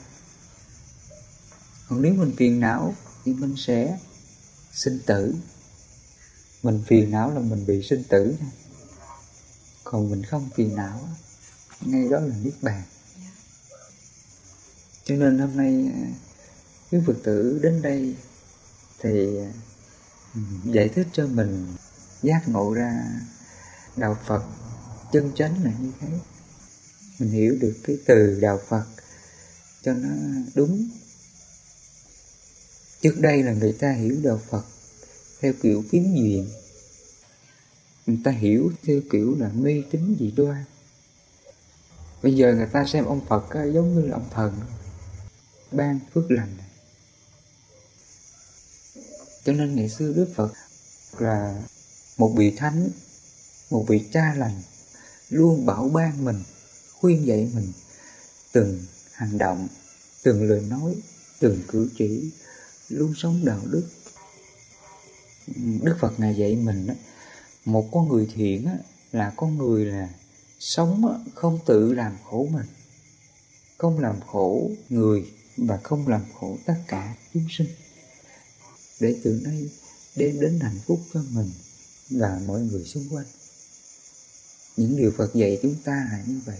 Còn 1.89 2.01
nếu 2.01 2.13
mình 2.13 2.33
phiền 2.37 2.59
não 2.59 2.95
thì 3.25 3.33
mình 3.33 3.55
sẽ 3.57 3.99
sinh 4.73 4.99
tử. 5.05 5.35
Mình 6.63 6.83
phiền 6.87 7.11
não 7.11 7.31
là 7.31 7.39
mình 7.39 7.65
bị 7.65 7.83
sinh 7.89 8.03
tử 8.09 8.37
còn 9.91 10.09
mình 10.09 10.23
không 10.23 10.49
phiền 10.55 10.75
não. 10.75 11.09
Ngay 11.81 12.09
đó 12.09 12.19
là 12.19 12.35
niết 12.43 12.53
bàn. 12.61 12.83
Cho 15.03 15.15
nên 15.15 15.39
hôm 15.39 15.57
nay, 15.57 15.91
quý 16.91 16.99
phật 17.07 17.13
tử 17.23 17.59
đến 17.63 17.81
đây 17.81 18.15
thì 18.99 19.37
ừ, 20.35 20.41
giải 20.65 20.89
thích 20.89 21.07
cho 21.13 21.27
mình, 21.27 21.67
giác 22.23 22.49
ngộ 22.49 22.73
ra 22.73 23.21
đạo 23.95 24.17
phật 24.25 24.43
chân 25.11 25.31
chánh 25.35 25.63
là 25.63 25.71
như 25.79 25.91
thế. 25.99 26.07
Mình 27.19 27.29
hiểu 27.29 27.57
được 27.61 27.75
cái 27.83 27.97
từ 28.05 28.39
đạo 28.41 28.59
phật 28.67 28.85
cho 29.83 29.93
nó 29.93 30.09
đúng. 30.55 30.89
Trước 33.01 33.15
đây 33.19 33.43
là 33.43 33.53
người 33.53 33.73
ta 33.73 33.91
hiểu 33.91 34.17
đạo 34.23 34.41
phật 34.49 34.65
theo 35.41 35.53
kiểu 35.61 35.83
kiếm 35.91 36.15
duyên 36.15 36.49
người 38.09 38.21
ta 38.23 38.31
hiểu 38.31 38.71
theo 38.83 39.01
kiểu 39.11 39.35
là 39.39 39.49
mê 39.53 39.83
tín 39.91 40.15
dị 40.19 40.31
đoan. 40.31 40.63
Bây 42.23 42.35
giờ 42.35 42.53
người 42.55 42.67
ta 42.71 42.85
xem 42.85 43.05
ông 43.05 43.21
phật 43.25 43.49
á, 43.49 43.63
giống 43.63 43.95
như 43.95 44.07
là 44.07 44.13
ông 44.13 44.29
thần. 44.31 44.53
Ban 45.71 45.99
phước 46.13 46.31
lành. 46.31 46.55
Cho 49.43 49.53
nên 49.53 49.75
ngày 49.75 49.89
xưa 49.89 50.13
đức 50.13 50.27
phật 50.35 50.53
là 51.17 51.63
một 52.17 52.33
vị 52.37 52.51
thánh 52.57 52.89
một 53.69 53.85
vị 53.87 54.05
cha 54.13 54.33
lành 54.37 54.61
luôn 55.29 55.65
bảo 55.65 55.89
ban 55.89 56.25
mình 56.25 56.43
khuyên 56.99 57.27
dạy 57.27 57.51
mình 57.55 57.71
từng 58.51 58.79
hành 59.13 59.37
động 59.37 59.67
từng 60.23 60.49
lời 60.49 60.61
nói 60.69 60.95
từng 61.39 61.61
cử 61.67 61.89
chỉ 61.97 62.31
luôn 62.89 63.13
sống 63.17 63.45
đạo 63.45 63.61
đức. 63.71 63.83
Đức 65.83 65.97
phật 65.99 66.19
ngài 66.19 66.35
dạy 66.35 66.55
mình 66.55 66.87
đó, 66.87 66.93
một 67.65 67.89
con 67.91 68.09
người 68.09 68.27
thiện 68.35 68.65
á, 68.65 68.77
là 69.11 69.33
con 69.35 69.57
người 69.57 69.85
là 69.85 70.09
sống 70.59 71.07
á, 71.07 71.31
không 71.35 71.59
tự 71.65 71.93
làm 71.93 72.17
khổ 72.23 72.47
mình. 72.51 72.65
Không 73.77 73.99
làm 73.99 74.15
khổ 74.27 74.71
người 74.89 75.25
và 75.57 75.77
không 75.77 76.07
làm 76.07 76.21
khổ 76.39 76.57
tất 76.65 76.75
cả 76.87 77.15
chúng 77.33 77.47
sinh. 77.49 77.67
Để 78.99 79.15
từ 79.23 79.41
nay 79.43 79.69
đem 80.15 80.39
đến 80.39 80.59
hạnh 80.59 80.79
phúc 80.85 80.99
cho 81.13 81.23
mình 81.29 81.51
và 82.09 82.41
mọi 82.47 82.61
người 82.61 82.83
xung 82.83 83.09
quanh. 83.09 83.25
Những 84.77 84.97
điều 84.97 85.11
Phật 85.17 85.33
dạy 85.33 85.59
chúng 85.61 85.75
ta 85.83 86.07
là 86.11 86.23
như 86.27 86.39
vậy. 86.45 86.57